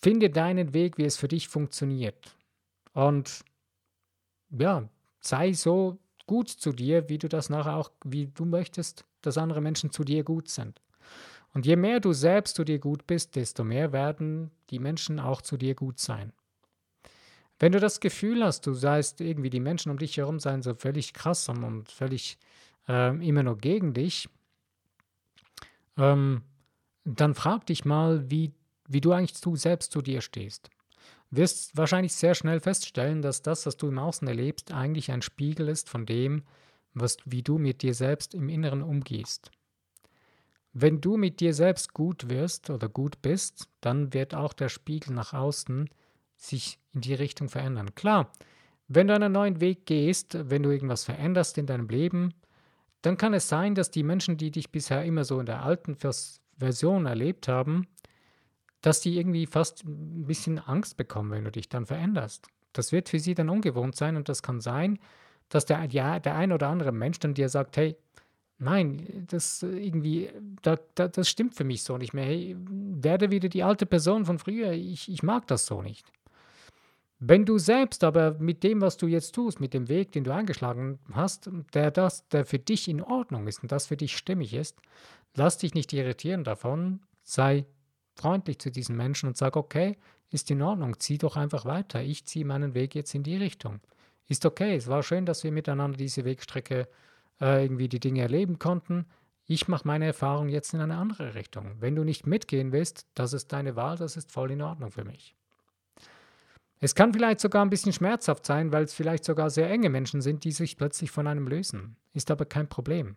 finde 0.02 0.28
deinen 0.28 0.74
Weg, 0.74 0.98
wie 0.98 1.04
es 1.04 1.16
für 1.16 1.28
dich 1.28 1.48
funktioniert. 1.48 2.36
Und 2.92 3.44
ja, 4.50 4.88
sei 5.20 5.52
so 5.52 5.98
gut 6.30 6.48
zu 6.48 6.70
dir, 6.70 7.08
wie 7.08 7.18
du 7.18 7.28
das 7.28 7.50
nachher 7.50 7.74
auch, 7.74 7.90
wie 8.04 8.28
du 8.28 8.44
möchtest, 8.44 9.04
dass 9.20 9.36
andere 9.36 9.60
Menschen 9.60 9.90
zu 9.90 10.04
dir 10.04 10.22
gut 10.22 10.48
sind. 10.48 10.80
Und 11.54 11.66
je 11.66 11.74
mehr 11.74 11.98
du 11.98 12.12
selbst 12.12 12.54
zu 12.54 12.62
dir 12.62 12.78
gut 12.78 13.04
bist, 13.08 13.34
desto 13.34 13.64
mehr 13.64 13.92
werden 13.92 14.52
die 14.70 14.78
Menschen 14.78 15.18
auch 15.18 15.42
zu 15.42 15.56
dir 15.56 15.74
gut 15.74 15.98
sein. 15.98 16.32
Wenn 17.58 17.72
du 17.72 17.80
das 17.80 17.98
Gefühl 17.98 18.44
hast, 18.44 18.64
du 18.64 18.74
seist 18.74 19.20
irgendwie 19.20 19.50
die 19.50 19.58
Menschen 19.58 19.90
um 19.90 19.98
dich 19.98 20.18
herum 20.18 20.38
seien 20.38 20.62
so 20.62 20.72
völlig 20.72 21.14
krass 21.14 21.48
und 21.48 21.90
völlig 21.90 22.38
äh, 22.86 23.08
immer 23.26 23.42
nur 23.42 23.58
gegen 23.58 23.92
dich, 23.92 24.28
ähm, 25.98 26.42
dann 27.04 27.34
frag 27.34 27.66
dich 27.66 27.84
mal, 27.84 28.30
wie, 28.30 28.52
wie 28.86 29.00
du 29.00 29.10
eigentlich 29.10 29.40
du 29.40 29.56
selbst 29.56 29.90
zu 29.90 30.00
dir 30.00 30.20
stehst. 30.20 30.70
Wirst 31.30 31.76
wahrscheinlich 31.76 32.14
sehr 32.14 32.34
schnell 32.34 32.60
feststellen, 32.60 33.22
dass 33.22 33.42
das, 33.42 33.66
was 33.66 33.76
du 33.76 33.88
im 33.88 33.98
Außen 33.98 34.26
erlebst, 34.28 34.72
eigentlich 34.72 35.10
ein 35.12 35.22
Spiegel 35.22 35.68
ist 35.68 35.88
von 35.88 36.06
dem, 36.06 36.42
was, 36.94 37.18
wie 37.24 37.42
du 37.42 37.58
mit 37.58 37.82
dir 37.82 37.94
selbst 37.94 38.34
im 38.34 38.48
Inneren 38.48 38.82
umgehst. 38.82 39.50
wenn 40.72 41.00
du 41.00 41.16
mit 41.16 41.40
dir 41.40 41.52
selbst 41.54 41.94
gut 41.94 42.30
wirst 42.30 42.70
oder 42.70 42.88
gut 42.88 43.22
bist, 43.22 43.68
dann 43.80 44.12
wird 44.14 44.34
auch 44.34 44.52
der 44.52 44.68
Spiegel 44.68 45.12
nach 45.12 45.32
außen 45.32 45.90
sich 46.36 46.78
in 46.92 47.00
die 47.00 47.14
Richtung 47.14 47.48
verändern. 47.48 47.94
Klar, 47.94 48.32
wenn 48.88 49.08
du 49.08 49.14
einen 49.14 49.32
neuen 49.32 49.60
Weg 49.60 49.86
gehst, 49.86 50.36
wenn 50.50 50.62
du 50.62 50.70
irgendwas 50.70 51.04
veränderst 51.04 51.58
in 51.58 51.66
deinem 51.66 51.88
Leben, 51.88 52.34
dann 53.02 53.16
kann 53.16 53.34
es 53.34 53.48
sein, 53.48 53.74
dass 53.74 53.90
die 53.90 54.02
Menschen, 54.02 54.36
die 54.36 54.50
dich 54.50 54.70
bisher 54.70 55.04
immer 55.04 55.24
so 55.24 55.40
in 55.40 55.46
der 55.46 55.62
alten 55.62 55.96
Version 55.96 57.06
erlebt 57.06 57.48
haben, 57.48 57.86
dass 58.82 59.00
die 59.00 59.18
irgendwie 59.18 59.46
fast 59.46 59.84
ein 59.84 60.26
bisschen 60.26 60.58
Angst 60.58 60.96
bekommen, 60.96 61.30
wenn 61.30 61.44
du 61.44 61.50
dich 61.50 61.68
dann 61.68 61.86
veränderst. 61.86 62.46
Das 62.72 62.92
wird 62.92 63.08
für 63.08 63.18
sie 63.18 63.34
dann 63.34 63.50
ungewohnt 63.50 63.96
sein 63.96 64.16
und 64.16 64.28
das 64.28 64.42
kann 64.42 64.60
sein, 64.60 64.98
dass 65.48 65.66
der, 65.66 65.84
ja, 65.86 66.18
der 66.20 66.36
ein 66.36 66.52
oder 66.52 66.68
andere 66.68 66.92
Mensch 66.92 67.18
dann 67.18 67.34
dir 67.34 67.48
sagt, 67.48 67.76
hey, 67.76 67.96
nein, 68.58 69.26
das 69.28 69.62
irgendwie, 69.62 70.30
da, 70.62 70.78
da, 70.94 71.08
das 71.08 71.28
stimmt 71.28 71.54
für 71.54 71.64
mich 71.64 71.82
so 71.82 71.98
nicht 71.98 72.14
mehr. 72.14 72.24
Hey, 72.24 72.56
werde 72.58 73.30
wieder 73.30 73.48
die 73.48 73.64
alte 73.64 73.86
Person 73.86 74.24
von 74.24 74.38
früher. 74.38 74.72
Ich, 74.72 75.10
ich 75.10 75.22
mag 75.22 75.46
das 75.48 75.66
so 75.66 75.82
nicht. 75.82 76.10
Wenn 77.18 77.44
du 77.44 77.58
selbst 77.58 78.02
aber 78.02 78.38
mit 78.38 78.62
dem, 78.62 78.80
was 78.80 78.96
du 78.96 79.06
jetzt 79.06 79.34
tust, 79.34 79.60
mit 79.60 79.74
dem 79.74 79.88
Weg, 79.88 80.12
den 80.12 80.24
du 80.24 80.32
eingeschlagen 80.32 80.98
hast, 81.12 81.50
der, 81.74 81.90
das, 81.90 82.26
der 82.28 82.46
für 82.46 82.58
dich 82.58 82.88
in 82.88 83.02
Ordnung 83.02 83.46
ist 83.46 83.62
und 83.62 83.70
das 83.72 83.88
für 83.88 83.96
dich 83.96 84.16
stimmig 84.16 84.54
ist, 84.54 84.78
lass 85.36 85.58
dich 85.58 85.74
nicht 85.74 85.92
irritieren 85.92 86.44
davon, 86.44 87.00
sei 87.22 87.66
freundlich 88.14 88.58
zu 88.58 88.70
diesen 88.70 88.96
Menschen 88.96 89.28
und 89.28 89.36
sag, 89.36 89.56
okay, 89.56 89.96
ist 90.30 90.50
in 90.50 90.62
Ordnung, 90.62 90.98
zieh 90.98 91.18
doch 91.18 91.36
einfach 91.36 91.64
weiter. 91.64 92.02
Ich 92.02 92.24
ziehe 92.24 92.44
meinen 92.44 92.74
Weg 92.74 92.94
jetzt 92.94 93.14
in 93.14 93.22
die 93.22 93.36
Richtung. 93.36 93.80
Ist 94.28 94.46
okay, 94.46 94.76
es 94.76 94.86
war 94.86 95.02
schön, 95.02 95.26
dass 95.26 95.42
wir 95.42 95.50
miteinander 95.50 95.96
diese 95.96 96.24
Wegstrecke 96.24 96.88
äh, 97.40 97.64
irgendwie 97.64 97.88
die 97.88 98.00
Dinge 98.00 98.22
erleben 98.22 98.58
konnten. 98.58 99.06
Ich 99.46 99.66
mache 99.66 99.86
meine 99.86 100.06
Erfahrung 100.06 100.48
jetzt 100.48 100.72
in 100.72 100.80
eine 100.80 100.96
andere 100.96 101.34
Richtung. 101.34 101.74
Wenn 101.80 101.96
du 101.96 102.04
nicht 102.04 102.26
mitgehen 102.26 102.70
willst, 102.70 103.06
das 103.14 103.32
ist 103.32 103.52
deine 103.52 103.74
Wahl, 103.74 103.96
das 103.96 104.16
ist 104.16 104.30
voll 104.30 104.52
in 104.52 104.62
Ordnung 104.62 104.92
für 104.92 105.04
mich. 105.04 105.34
Es 106.78 106.94
kann 106.94 107.12
vielleicht 107.12 107.40
sogar 107.40 107.64
ein 107.64 107.70
bisschen 107.70 107.92
schmerzhaft 107.92 108.46
sein, 108.46 108.72
weil 108.72 108.84
es 108.84 108.94
vielleicht 108.94 109.24
sogar 109.24 109.50
sehr 109.50 109.68
enge 109.68 109.90
Menschen 109.90 110.22
sind, 110.22 110.44
die 110.44 110.52
sich 110.52 110.76
plötzlich 110.76 111.10
von 111.10 111.26
einem 111.26 111.46
lösen. 111.46 111.96
Ist 112.14 112.30
aber 112.30 112.46
kein 112.46 112.68
Problem. 112.68 113.16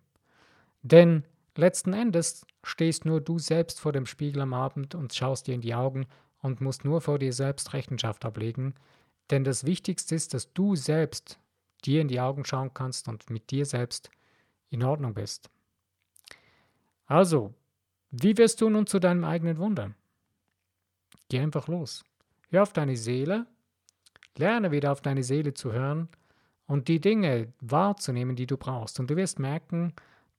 Denn 0.81 1.23
letzten 1.55 1.93
Endes 1.93 2.45
stehst 2.63 3.05
nur 3.05 3.21
du 3.21 3.39
selbst 3.39 3.79
vor 3.79 3.91
dem 3.91 4.05
Spiegel 4.05 4.41
am 4.41 4.53
Abend 4.53 4.95
und 4.95 5.13
schaust 5.13 5.47
dir 5.47 5.55
in 5.55 5.61
die 5.61 5.75
Augen 5.75 6.07
und 6.41 6.61
musst 6.61 6.85
nur 6.85 7.01
vor 7.01 7.19
dir 7.19 7.33
selbst 7.33 7.73
Rechenschaft 7.73 8.25
ablegen. 8.25 8.73
Denn 9.29 9.43
das 9.43 9.65
Wichtigste 9.65 10.15
ist, 10.15 10.33
dass 10.33 10.53
du 10.53 10.75
selbst 10.75 11.39
dir 11.85 12.01
in 12.01 12.07
die 12.07 12.19
Augen 12.19 12.45
schauen 12.45 12.73
kannst 12.73 13.07
und 13.07 13.29
mit 13.29 13.51
dir 13.51 13.65
selbst 13.65 14.09
in 14.69 14.83
Ordnung 14.83 15.13
bist. 15.13 15.49
Also, 17.05 17.53
wie 18.11 18.37
wirst 18.37 18.61
du 18.61 18.69
nun 18.69 18.87
zu 18.87 18.99
deinem 18.99 19.23
eigenen 19.23 19.57
Wunder? 19.57 19.93
Geh 21.29 21.39
einfach 21.39 21.67
los. 21.67 22.03
Hör 22.49 22.63
auf 22.63 22.73
deine 22.73 22.95
Seele, 22.95 23.47
lerne 24.37 24.71
wieder 24.71 24.91
auf 24.91 25.01
deine 25.01 25.23
Seele 25.23 25.53
zu 25.53 25.71
hören 25.71 26.09
und 26.67 26.87
die 26.87 26.99
Dinge 26.99 27.51
wahrzunehmen, 27.59 28.35
die 28.35 28.47
du 28.47 28.57
brauchst. 28.57 28.99
Und 28.99 29.09
du 29.09 29.15
wirst 29.15 29.39
merken, 29.39 29.93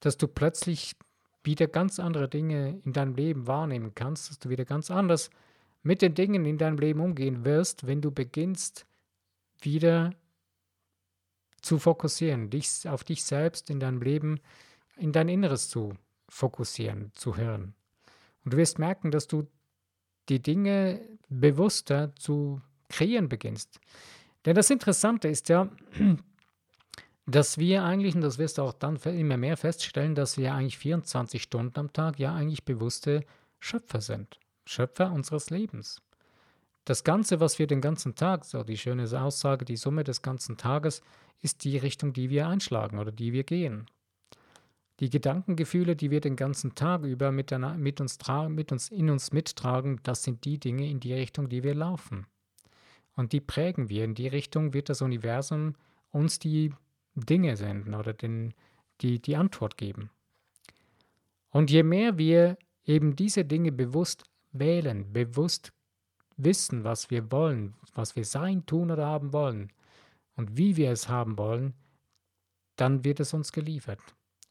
dass 0.05 0.17
du 0.17 0.29
plötzlich 0.29 0.97
wieder 1.43 1.67
ganz 1.67 1.99
andere 1.99 2.29
Dinge 2.29 2.81
in 2.85 2.93
deinem 2.93 3.15
Leben 3.15 3.47
wahrnehmen 3.47 3.95
kannst, 3.95 4.31
dass 4.31 4.39
du 4.39 4.49
wieder 4.49 4.65
ganz 4.65 4.91
anders 4.91 5.31
mit 5.83 6.03
den 6.03 6.15
Dingen 6.15 6.45
in 6.47 6.59
deinem 6.59 6.79
Leben 6.79 7.01
umgehen 7.01 7.45
wirst, 7.45 7.87
wenn 7.87 8.01
du 8.01 8.11
beginnst, 8.11 8.87
wieder 9.61 10.13
zu 11.61 11.79
fokussieren, 11.79 12.51
dich 12.51 12.89
auf 12.89 13.05
dich 13.05 13.25
selbst 13.25 13.71
in 13.71 13.81
deinem 13.81 14.03
Leben, 14.03 14.41
in 14.97 15.13
dein 15.13 15.29
Inneres 15.29 15.69
zu 15.69 15.95
fokussieren, 16.29 17.11
zu 17.15 17.37
hören. 17.37 17.75
Und 18.45 18.53
du 18.53 18.57
wirst 18.59 18.79
merken, 18.79 19.11
dass 19.11 19.27
du 19.27 19.47
die 20.29 20.43
Dinge 20.43 21.01
bewusster 21.29 22.15
zu 22.17 22.61
kreieren 22.89 23.29
beginnst. 23.29 23.81
Denn 24.45 24.55
das 24.55 24.71
Interessante 24.71 25.29
ist 25.29 25.49
ja, 25.49 25.71
dass 27.27 27.59
wir 27.59 27.85
eigentlich, 27.85 28.15
und 28.15 28.21
das 28.21 28.39
wirst 28.39 28.59
du 28.59 28.63
auch 28.63 28.73
dann 28.73 28.97
immer 28.97 29.37
mehr 29.37 29.57
feststellen, 29.57 30.15
dass 30.15 30.37
wir 30.37 30.55
eigentlich 30.55 30.79
24 30.79 31.43
Stunden 31.43 31.79
am 31.79 31.93
Tag 31.93 32.19
ja 32.19 32.35
eigentlich 32.35 32.65
bewusste 32.65 33.25
Schöpfer 33.61 34.01
sind. 34.01 34.39
Schöpfer 34.67 35.11
unseres 35.11 35.51
Lebens. 35.51 36.03
Das 36.85 37.03
Ganze, 37.03 37.41
was 37.41 37.59
wir 37.59 37.67
den 37.67 37.81
ganzen 37.81 38.15
Tag, 38.15 38.45
so 38.45 38.63
die 38.63 38.77
schöne 38.77 39.05
Aussage, 39.21 39.65
die 39.65 39.77
Summe 39.77 40.05
des 40.05 40.21
ganzen 40.21 40.59
Tages, 40.59 41.03
ist 41.41 41.65
die 41.65 41.79
Richtung, 41.79 42.13
die 42.13 42.29
wir 42.29 42.47
einschlagen 42.47 42.99
oder 42.99 43.11
die 43.11 43.33
wir 43.33 43.45
gehen. 43.45 43.87
Die 45.01 45.09
Gedankengefühle, 45.09 45.97
die 45.97 46.11
wir 46.11 46.21
den 46.21 46.37
ganzen 46.37 46.75
Tag 46.75 47.03
über 47.05 47.33
mit, 47.33 47.51
mit, 47.77 48.01
uns, 48.01 48.19
mit 48.49 48.71
uns 48.71 48.89
in 48.91 49.11
uns 49.11 49.33
mittragen, 49.33 49.99
das 50.03 50.23
sind 50.23 50.45
die 50.45 50.59
Dinge 50.59 50.89
in 50.89 51.01
die 51.01 51.15
Richtung, 51.15 51.49
die 51.49 51.63
wir 51.63 51.75
laufen. 51.75 52.27
Und 53.17 53.33
die 53.33 53.41
prägen 53.41 53.89
wir. 53.89 54.05
In 54.05 54.15
die 54.15 54.29
Richtung 54.29 54.75
wird 54.75 54.89
das 54.89 55.03
Universum 55.03 55.75
uns 56.11 56.39
die 56.39 56.73
Dinge 57.15 57.57
senden 57.57 57.95
oder 57.95 58.13
den, 58.13 58.55
die, 59.01 59.21
die 59.21 59.37
Antwort 59.37 59.77
geben. 59.77 60.11
Und 61.51 61.71
je 61.71 61.83
mehr 61.83 62.19
wir 62.19 62.59
eben 62.85 63.17
diese 63.17 63.45
Dinge 63.45 63.73
bewusst 63.73 64.25
wählen, 64.53 65.13
bewusst 65.13 65.73
wissen, 66.37 66.85
was 66.85 67.11
wir 67.11 67.31
wollen, 67.31 67.75
was 67.95 68.17
wir 68.17 68.25
sein, 68.25 68.67
tun 68.67 68.91
oder 68.91 69.07
haben 69.07 69.33
wollen 69.33 69.73
und 70.37 70.57
wie 70.57 70.77
wir 70.77 70.91
es 70.91 71.09
haben 71.09 71.39
wollen, 71.39 71.75
dann 72.77 73.05
wird 73.05 73.21
es 73.21 73.33
uns 73.33 73.53
geliefert. 73.53 74.01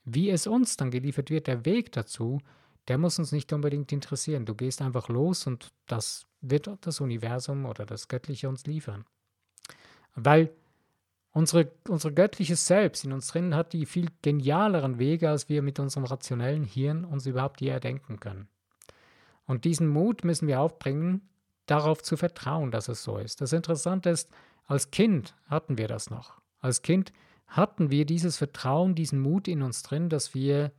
Wie 0.06 0.30
es 0.30 0.48
uns 0.48 0.78
dann 0.78 0.92
geliefert 0.92 1.30
wird, 1.30 1.48
der 1.48 1.66
Weg 1.66 1.92
dazu, 1.92 2.40
der 2.88 2.98
muss 2.98 3.20
uns 3.20 3.32
nicht 3.32 3.52
unbedingt 3.54 3.92
interessieren. 3.92 4.46
Du 4.46 4.56
gehst 4.56 4.82
einfach 4.82 5.08
los 5.08 5.48
und 5.48 5.72
das 5.88 6.26
wird 6.42 6.70
das 6.82 7.00
Universum 7.00 7.66
oder 7.66 7.86
das 7.86 8.08
Göttliche 8.08 8.50
uns 8.50 8.66
liefern. 8.66 9.06
Weil 10.16 10.54
unsere, 11.34 11.72
unser 11.90 12.12
göttliches 12.12 12.66
Selbst 12.66 13.04
in 13.04 13.12
uns 13.12 13.28
drin 13.28 13.56
hat 13.56 13.74
die 13.74 13.86
viel 13.86 14.08
genialeren 14.22 15.00
Wege, 15.00 15.30
als 15.30 15.50
wir 15.50 15.62
mit 15.62 15.80
unserem 15.80 16.06
rationellen 16.06 16.64
Hirn 16.64 17.04
uns 17.04 17.26
überhaupt 17.26 17.60
je 17.60 17.70
erdenken 17.70 18.20
können. 18.20 18.48
Und 19.46 19.66
diesen 19.66 19.88
Mut 19.88 20.24
müssen 20.24 20.48
wir 20.48 20.62
aufbringen, 20.62 21.28
darauf 21.66 22.02
zu 22.02 22.18
vertrauen, 22.18 22.72
dass 22.72 22.88
es 22.88 23.04
so 23.04 23.18
ist. 23.18 23.42
Das 23.42 23.52
Interessante 23.52 24.10
ist, 24.10 24.30
als 24.66 24.92
Kind 24.92 25.36
hatten 25.48 25.78
wir 25.78 25.88
das 25.88 26.10
noch. 26.10 26.40
Als 26.60 26.82
Kind 26.82 27.12
hatten 27.48 27.90
wir 27.90 28.06
dieses 28.06 28.38
Vertrauen, 28.38 28.96
diesen 28.96 29.20
Mut 29.20 29.48
in 29.48 29.62
uns 29.62 29.84
drin, 29.84 30.10
dass 30.10 30.34
wir 30.34 30.72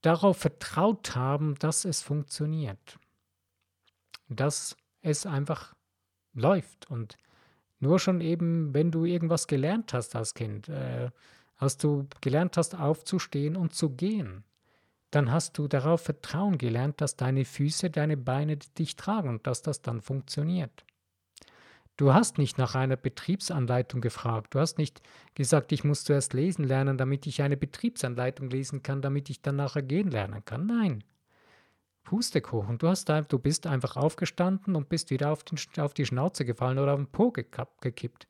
darauf 0.00 0.38
vertraut 0.38 1.14
haben, 1.14 1.54
dass 1.58 1.84
es 1.84 2.02
funktioniert. 2.02 2.98
Dass 4.28 4.76
es 5.02 5.26
einfach 5.26 5.74
läuft. 6.32 6.90
Und 6.90 7.16
nur 7.78 7.98
schon 7.98 8.20
eben, 8.20 8.74
wenn 8.74 8.90
du 8.90 9.04
irgendwas 9.04 9.46
gelernt 9.46 9.92
hast 9.92 10.16
als 10.16 10.34
Kind, 10.34 10.68
äh, 10.68 11.10
als 11.56 11.76
du 11.76 12.06
gelernt 12.20 12.56
hast, 12.56 12.74
aufzustehen 12.74 13.56
und 13.56 13.74
zu 13.74 13.90
gehen, 13.90 14.44
dann 15.10 15.30
hast 15.30 15.56
du 15.58 15.68
darauf 15.68 16.02
Vertrauen 16.02 16.58
gelernt, 16.58 17.00
dass 17.00 17.16
deine 17.16 17.44
Füße, 17.44 17.90
deine 17.90 18.16
Beine 18.16 18.56
dich 18.56 18.96
tragen 18.96 19.28
und 19.28 19.46
dass 19.46 19.62
das 19.62 19.82
dann 19.82 20.00
funktioniert. 20.00 20.84
Du 21.96 22.12
hast 22.12 22.36
nicht 22.36 22.58
nach 22.58 22.74
einer 22.74 22.96
Betriebsanleitung 22.96 24.02
gefragt. 24.02 24.54
Du 24.54 24.60
hast 24.60 24.76
nicht 24.76 25.00
gesagt, 25.34 25.72
ich 25.72 25.82
muss 25.82 26.04
zuerst 26.04 26.34
lesen 26.34 26.64
lernen, 26.64 26.98
damit 26.98 27.26
ich 27.26 27.40
eine 27.40 27.56
Betriebsanleitung 27.56 28.50
lesen 28.50 28.82
kann, 28.82 29.00
damit 29.00 29.30
ich 29.30 29.40
dann 29.40 29.56
nachher 29.56 29.82
gehen 29.82 30.10
lernen 30.10 30.44
kann. 30.44 30.66
Nein. 30.66 31.04
Pustekuchen. 32.06 32.78
Du, 32.78 32.88
hast, 32.88 33.08
du 33.08 33.38
bist 33.38 33.66
einfach 33.66 33.96
aufgestanden 33.96 34.76
und 34.76 34.88
bist 34.88 35.10
wieder 35.10 35.30
auf, 35.30 35.42
den, 35.42 35.58
auf 35.78 35.92
die 35.92 36.06
Schnauze 36.06 36.44
gefallen 36.44 36.78
oder 36.78 36.94
auf 36.94 37.00
den 37.00 37.08
Po 37.08 37.30
gekippt. 37.32 38.26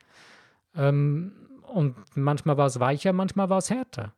Ähm, 0.74 1.32
und 1.72 1.94
manchmal 2.16 2.56
war 2.56 2.66
es 2.66 2.80
weicher, 2.80 3.12
manchmal 3.12 3.50
war 3.50 3.58
es 3.58 3.70
härter. 3.70 4.14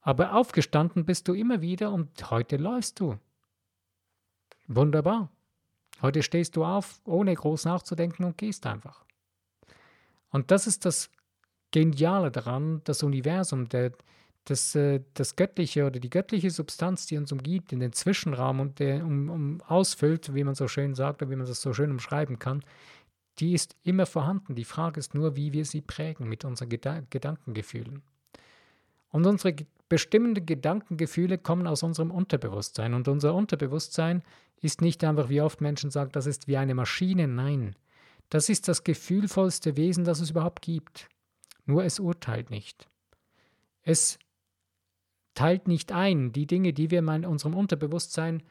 Aber 0.00 0.34
aufgestanden 0.34 1.04
bist 1.04 1.26
du 1.26 1.34
immer 1.34 1.60
wieder 1.60 1.92
und 1.92 2.30
heute 2.30 2.56
läufst 2.56 3.00
du. 3.00 3.18
Wunderbar. 4.68 5.30
Heute 6.00 6.22
stehst 6.22 6.54
du 6.56 6.64
auf, 6.64 7.00
ohne 7.04 7.34
groß 7.34 7.64
nachzudenken 7.64 8.24
und 8.24 8.38
gehst 8.38 8.66
einfach. 8.66 9.04
Und 10.30 10.50
das 10.50 10.66
ist 10.66 10.84
das 10.84 11.10
Geniale 11.72 12.30
daran, 12.30 12.82
das 12.84 13.02
Universum, 13.02 13.68
der, 13.68 13.92
das, 14.46 14.74
äh, 14.74 15.00
das 15.14 15.36
Göttliche 15.36 15.86
oder 15.86 16.00
die 16.00 16.10
göttliche 16.10 16.50
Substanz, 16.50 17.06
die 17.06 17.18
uns 17.18 17.32
umgibt, 17.32 17.72
in 17.72 17.80
den 17.80 17.92
Zwischenraum 17.92 18.60
und 18.60 18.78
der 18.78 19.04
um, 19.04 19.28
um 19.28 19.60
ausfüllt, 19.62 20.34
wie 20.34 20.44
man 20.44 20.54
so 20.54 20.68
schön 20.68 20.94
sagt 20.94 21.22
oder 21.22 21.30
wie 21.30 21.36
man 21.36 21.46
das 21.46 21.60
so 21.60 21.74
schön 21.74 21.90
umschreiben 21.90 22.38
kann, 22.38 22.62
die 23.38 23.52
ist 23.52 23.76
immer 23.82 24.06
vorhanden. 24.06 24.54
Die 24.54 24.64
Frage 24.64 24.98
ist 24.98 25.14
nur, 25.14 25.36
wie 25.36 25.52
wir 25.52 25.64
sie 25.64 25.82
prägen 25.82 26.28
mit 26.28 26.44
unseren 26.44 26.68
Geda 26.68 27.02
Gedankengefühlen. 27.10 28.02
Und 29.10 29.26
unsere 29.26 29.54
bestimmende 29.88 30.40
Gedankengefühle 30.40 31.38
kommen 31.38 31.66
aus 31.66 31.82
unserem 31.82 32.10
Unterbewusstsein. 32.10 32.94
Und 32.94 33.08
unser 33.08 33.34
Unterbewusstsein 33.34 34.22
ist 34.60 34.80
nicht 34.80 35.04
einfach, 35.04 35.28
wie 35.28 35.40
oft 35.40 35.60
Menschen 35.60 35.90
sagen, 35.90 36.12
das 36.12 36.26
ist 36.26 36.48
wie 36.48 36.56
eine 36.56 36.74
Maschine. 36.74 37.28
Nein, 37.28 37.76
das 38.30 38.48
ist 38.48 38.68
das 38.68 38.84
gefühlvollste 38.84 39.76
Wesen, 39.76 40.04
das 40.04 40.20
es 40.20 40.30
überhaupt 40.30 40.62
gibt. 40.62 41.08
Nur 41.66 41.84
es 41.84 42.00
urteilt 42.00 42.50
nicht. 42.50 42.88
Es 43.82 44.18
teilt 45.36 45.68
nicht 45.68 45.92
ein. 45.92 46.32
Die 46.32 46.48
Dinge, 46.48 46.72
die 46.72 46.90
wir 46.90 46.98
in 46.98 47.24
unserem 47.24 47.54
Unterbewusstsein 47.54 48.42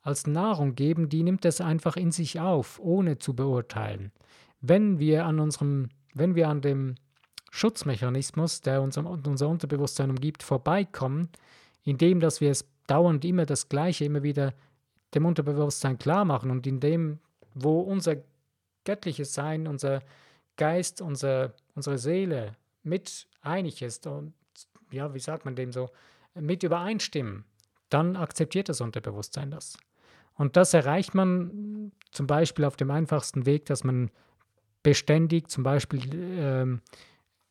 als 0.00 0.26
Nahrung 0.26 0.74
geben, 0.74 1.10
die 1.10 1.22
nimmt 1.22 1.44
es 1.44 1.60
einfach 1.60 1.96
in 1.96 2.12
sich 2.12 2.40
auf, 2.40 2.80
ohne 2.80 3.18
zu 3.18 3.34
beurteilen. 3.34 4.12
Wenn 4.62 4.98
wir 4.98 5.26
an 5.26 5.38
unserem, 5.40 5.90
wenn 6.14 6.34
wir 6.34 6.48
an 6.48 6.62
dem 6.62 6.94
Schutzmechanismus, 7.50 8.62
der 8.62 8.80
unser, 8.80 9.04
unser 9.04 9.48
Unterbewusstsein 9.48 10.10
umgibt, 10.10 10.42
vorbeikommen, 10.42 11.28
indem 11.84 12.20
dass 12.20 12.40
wir 12.40 12.50
es 12.50 12.66
dauernd 12.86 13.24
immer 13.24 13.44
das 13.44 13.68
Gleiche, 13.68 14.04
immer 14.04 14.22
wieder 14.22 14.54
dem 15.14 15.26
Unterbewusstsein 15.26 15.98
klar 15.98 16.24
machen 16.24 16.50
und 16.50 16.66
in 16.66 16.80
dem, 16.80 17.18
wo 17.54 17.80
unser 17.80 18.16
göttliches 18.84 19.34
Sein, 19.34 19.66
unser 19.66 20.02
Geist, 20.56 21.00
unser, 21.00 21.54
unsere 21.74 21.98
Seele 21.98 22.56
mit 22.82 23.26
einig 23.42 23.82
ist 23.82 24.06
und 24.06 24.32
ja, 24.90 25.12
wie 25.14 25.20
sagt 25.20 25.44
man 25.44 25.54
dem 25.54 25.72
so, 25.72 25.90
mit 26.40 26.62
übereinstimmen, 26.62 27.44
dann 27.88 28.16
akzeptiert 28.16 28.68
das 28.68 28.80
Unterbewusstsein 28.80 29.50
das. 29.50 29.78
Und 30.34 30.56
das 30.56 30.72
erreicht 30.72 31.14
man 31.14 31.92
zum 32.12 32.26
Beispiel 32.26 32.64
auf 32.64 32.76
dem 32.76 32.90
einfachsten 32.90 33.44
Weg, 33.44 33.66
dass 33.66 33.82
man 33.84 34.10
beständig 34.82 35.48
zum 35.48 35.64
Beispiel 35.64 36.00
ähm, 36.14 36.80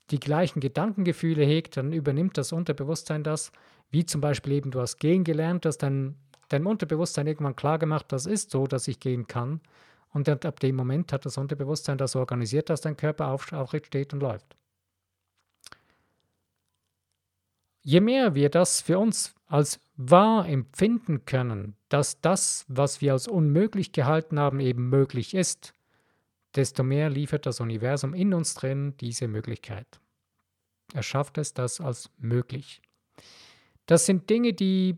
die 0.10 0.20
gleichen 0.20 0.62
Gedankengefühle 0.62 1.44
hegt, 1.44 1.78
dann 1.78 1.92
übernimmt 1.92 2.38
das 2.38 2.54
Unterbewusstsein 2.54 3.24
das, 3.24 3.52
wie 3.90 4.06
zum 4.06 4.22
Beispiel 4.22 4.54
eben 4.54 4.72
du 4.72 4.80
hast 4.80 5.00
gehen 5.00 5.24
gelernt, 5.24 5.66
dass 5.66 5.78
dein, 5.78 6.16
dein 6.50 6.66
Unterbewusstsein 6.66 7.28
irgendwann 7.28 7.56
klar 7.56 7.78
gemacht, 7.78 8.06
das 8.10 8.26
ist 8.26 8.52
so, 8.52 8.68
dass 8.68 8.88
ich 8.88 9.00
gehen 9.00 9.28
kann. 9.28 9.62
Und 10.14 10.30
ab 10.30 10.60
dem 10.62 10.76
Moment 10.76 11.12
hat 11.12 11.26
das 11.26 11.38
Unterbewusstsein 11.38 11.98
das 11.98 12.16
organisiert, 12.16 12.70
dass 12.70 12.82
dein 12.82 12.96
Körper 12.96 13.28
aufrecht 13.28 13.88
steht 13.88 14.14
und 14.14 14.22
läuft. 14.22 14.56
Je 17.88 18.02
mehr 18.02 18.36
wir 18.36 18.50
das 18.50 18.82
für 18.82 19.00
uns 19.00 19.34
als 19.46 19.80
wahr 19.96 20.46
empfinden 20.46 21.24
können, 21.24 21.78
dass 21.88 22.20
das, 22.20 22.66
was 22.68 23.00
wir 23.00 23.14
als 23.14 23.30
unmöglich 23.30 23.94
gehalten 23.94 24.42
haben, 24.42 24.60
eben 24.60 24.90
möglich 24.90 25.34
ist, 25.34 25.72
desto 26.54 26.84
mehr 26.84 27.10
liefert 27.10 27.46
das 27.46 27.62
Universum 27.62 28.14
in 28.14 28.34
uns 28.34 28.56
drin 28.56 28.98
diese 29.00 29.30
Möglichkeit. 29.30 29.88
Er 30.94 31.02
schafft 31.02 31.38
es 31.38 31.54
das 31.54 31.80
als 31.80 32.10
möglich. 32.18 32.82
Das 33.86 34.06
sind 34.06 34.30
Dinge, 34.30 34.52
die, 34.52 34.98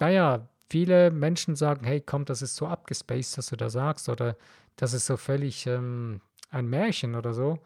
naja, 0.00 0.48
viele 0.68 1.12
Menschen 1.12 1.54
sagen, 1.54 1.86
hey, 1.86 2.00
komm, 2.00 2.24
das 2.24 2.42
ist 2.42 2.56
so 2.56 2.66
abgespaced, 2.66 3.38
was 3.38 3.46
du 3.50 3.56
da 3.56 3.70
sagst, 3.70 4.08
oder 4.08 4.36
das 4.74 4.94
ist 4.94 5.06
so 5.06 5.16
völlig 5.16 5.68
ähm, 5.68 6.20
ein 6.50 6.66
Märchen 6.66 7.14
oder 7.14 7.32
so. 7.32 7.60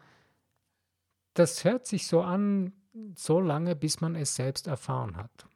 Das 1.33 1.63
hört 1.63 1.87
sich 1.87 2.05
so 2.05 2.21
an, 2.21 2.73
so 3.15 3.39
lange, 3.39 3.75
bis 3.75 4.01
man 4.01 4.15
es 4.15 4.35
selbst 4.35 4.67
erfahren 4.67 5.15
hat. 5.17 5.47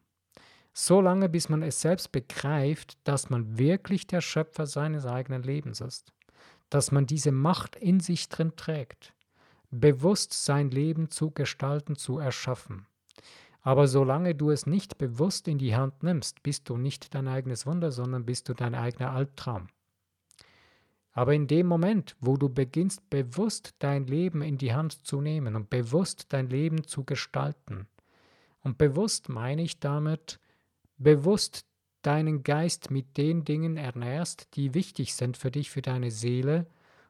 So 0.73 0.99
lange, 1.01 1.29
bis 1.29 1.49
man 1.49 1.61
es 1.61 1.79
selbst 1.79 2.11
begreift, 2.11 2.97
dass 3.05 3.29
man 3.29 3.57
wirklich 3.57 4.07
der 4.07 4.21
Schöpfer 4.21 4.65
seines 4.67 5.05
eigenen 5.05 5.43
Lebens 5.43 5.81
ist. 5.81 6.11
Dass 6.69 6.91
man 6.91 7.05
diese 7.05 7.31
Macht 7.31 7.75
in 7.75 7.99
sich 7.99 8.27
drin 8.29 8.53
trägt. 8.55 9.13
Bewusst 9.71 10.33
sein 10.33 10.71
Leben 10.71 11.09
zu 11.09 11.31
gestalten, 11.31 11.95
zu 11.95 12.19
erschaffen. 12.19 12.87
Aber 13.61 13.87
solange 13.87 14.35
du 14.35 14.51
es 14.51 14.65
nicht 14.67 14.97
bewusst 14.97 15.47
in 15.47 15.57
die 15.57 15.75
Hand 15.75 16.03
nimmst, 16.03 16.43
bist 16.43 16.69
du 16.69 16.77
nicht 16.77 17.15
dein 17.15 17.27
eigenes 17.27 17.65
Wunder, 17.65 17.91
sondern 17.91 18.25
bist 18.25 18.47
du 18.47 18.53
dein 18.53 18.75
eigener 18.75 19.11
Albtraum. 19.11 19.67
Aber 21.15 21.33
in 21.33 21.47
dem 21.47 21.65
Moment, 21.65 22.17
wo 22.19 22.35
du 22.35 22.49
beginnst, 22.49 23.09
bewusst 23.09 23.73
dein 23.79 24.05
Leben 24.05 24.41
in 24.41 24.57
die 24.57 24.73
Hand 24.73 25.07
zu 25.07 25.21
nehmen 25.21 25.55
und 25.55 25.69
bewusst 25.69 26.25
dein 26.29 26.49
Leben 26.49 26.83
zu 26.83 27.05
gestalten, 27.05 27.87
und 28.61 28.77
bewusst 28.77 29.29
meine 29.29 29.61
ich 29.61 29.79
damit, 29.79 30.39
bewusst 30.97 31.65
deinen 32.01 32.43
Geist 32.43 32.91
mit 32.91 33.15
den 33.15 33.45
Dingen 33.45 33.77
ernährst, 33.77 34.55
die 34.55 34.73
wichtig 34.73 35.13
sind 35.13 35.37
für 35.37 35.51
dich, 35.51 35.69
für 35.69 35.81
deine 35.81 36.11
Seele, 36.11 36.67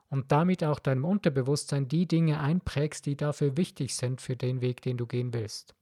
und 0.10 0.32
damit 0.32 0.64
auch 0.64 0.80
deinem 0.80 1.04
Unterbewusstsein 1.04 1.88
die 1.88 2.08
Dinge 2.08 2.40
einprägst, 2.40 3.06
die 3.06 3.18
dafür 3.18 3.58
wichtig 3.58 3.96
sind 3.96 4.22
für 4.22 4.36
den 4.36 4.62
Weg, 4.62 4.82
den 4.82 4.98
du 4.98 5.08
gehen 5.08 5.34
willst. 5.34 5.74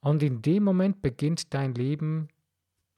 Und 0.00 0.22
in 0.22 0.42
dem 0.42 0.64
Moment 0.64 1.00
beginnt 1.00 1.54
dein 1.54 1.74
Leben 1.74 2.28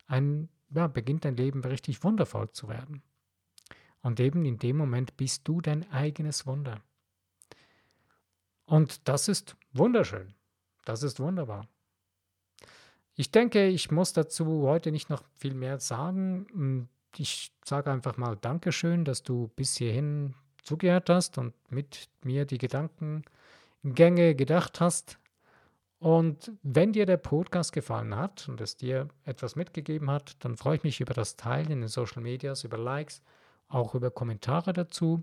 ein, 0.06 0.48
ja, 0.70 0.88
beginnt 0.88 1.24
dein 1.24 1.36
Leben 1.36 1.62
richtig 1.62 2.02
wundervoll 2.02 2.50
zu 2.50 2.68
werden. 2.68 3.02
Und 4.04 4.20
eben 4.20 4.44
in 4.44 4.58
dem 4.58 4.76
Moment 4.76 5.16
bist 5.16 5.48
du 5.48 5.62
dein 5.62 5.90
eigenes 5.90 6.46
Wunder. 6.46 6.82
Und 8.66 9.08
das 9.08 9.28
ist 9.28 9.56
wunderschön. 9.72 10.34
Das 10.84 11.02
ist 11.02 11.20
wunderbar. 11.20 11.66
Ich 13.14 13.30
denke, 13.30 13.66
ich 13.66 13.90
muss 13.90 14.12
dazu 14.12 14.68
heute 14.68 14.92
nicht 14.92 15.08
noch 15.08 15.24
viel 15.36 15.54
mehr 15.54 15.80
sagen. 15.80 16.46
Hm, 16.52 16.88
ich 17.16 17.50
sage 17.64 17.90
einfach 17.90 18.18
mal 18.18 18.36
Dankeschön, 18.36 19.06
dass 19.06 19.22
du 19.22 19.48
bis 19.56 19.78
hierhin 19.78 20.34
zugehört 20.62 21.08
hast 21.08 21.38
und 21.38 21.54
mit 21.70 22.10
mir 22.22 22.44
die 22.44 22.58
Gedankengänge 22.58 24.34
gedacht 24.34 24.80
hast. 24.80 25.18
Und 25.98 26.52
wenn 26.62 26.92
dir 26.92 27.06
der 27.06 27.16
Podcast 27.16 27.72
gefallen 27.72 28.14
hat 28.14 28.50
und 28.50 28.60
es 28.60 28.76
dir 28.76 29.08
etwas 29.24 29.56
mitgegeben 29.56 30.10
hat, 30.10 30.36
dann 30.44 30.58
freue 30.58 30.76
ich 30.76 30.84
mich 30.84 31.00
über 31.00 31.14
das 31.14 31.36
Teilen 31.36 31.70
in 31.70 31.80
den 31.80 31.88
Social 31.88 32.20
Medias, 32.20 32.64
über 32.64 32.76
Likes 32.76 33.22
auch 33.74 33.94
über 33.94 34.10
Kommentare 34.10 34.72
dazu. 34.72 35.22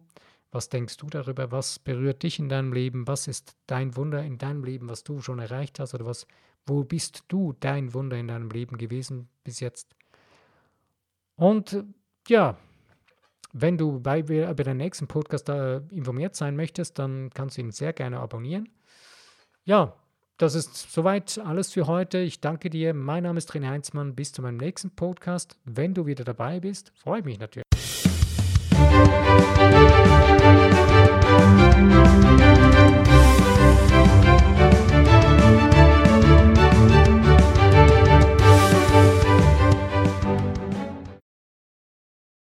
Was 0.51 0.69
denkst 0.69 0.97
du 0.97 1.07
darüber? 1.07 1.51
Was 1.51 1.79
berührt 1.79 2.23
dich 2.23 2.37
in 2.39 2.49
deinem 2.49 2.73
Leben? 2.73 3.07
Was 3.07 3.27
ist 3.27 3.55
dein 3.67 3.95
Wunder 3.95 4.21
in 4.23 4.37
deinem 4.37 4.63
Leben, 4.63 4.89
was 4.89 5.03
du 5.03 5.21
schon 5.21 5.39
erreicht 5.39 5.79
hast? 5.79 5.93
Oder 5.93 6.05
was, 6.05 6.27
wo 6.65 6.83
bist 6.83 7.23
du 7.29 7.53
dein 7.59 7.93
Wunder 7.93 8.17
in 8.17 8.27
deinem 8.27 8.49
Leben 8.49 8.77
gewesen 8.77 9.29
bis 9.43 9.61
jetzt? 9.61 9.95
Und 11.35 11.85
ja, 12.27 12.57
wenn 13.53 13.77
du 13.77 13.99
bei 13.99 14.19
über 14.19 14.63
den 14.63 14.77
nächsten 14.77 15.07
Podcast 15.07 15.49
äh, 15.49 15.77
informiert 15.89 16.35
sein 16.35 16.55
möchtest, 16.55 16.99
dann 16.99 17.29
kannst 17.33 17.57
du 17.57 17.61
ihn 17.61 17.71
sehr 17.71 17.93
gerne 17.93 18.19
abonnieren. 18.19 18.69
Ja, 19.63 19.95
das 20.37 20.55
ist 20.55 20.91
soweit 20.91 21.37
alles 21.39 21.71
für 21.71 21.87
heute. 21.87 22.17
Ich 22.17 22.41
danke 22.41 22.69
dir. 22.69 22.93
Mein 22.93 23.23
Name 23.23 23.37
ist 23.37 23.51
René 23.51 23.69
Heinzmann. 23.69 24.15
Bis 24.15 24.31
zu 24.31 24.41
meinem 24.41 24.57
nächsten 24.57 24.89
Podcast. 24.91 25.57
Wenn 25.65 25.93
du 25.93 26.05
wieder 26.05 26.23
dabei 26.23 26.59
bist, 26.59 26.91
freue 26.95 27.19
ich 27.19 27.25
mich 27.25 27.39
natürlich. 27.39 27.70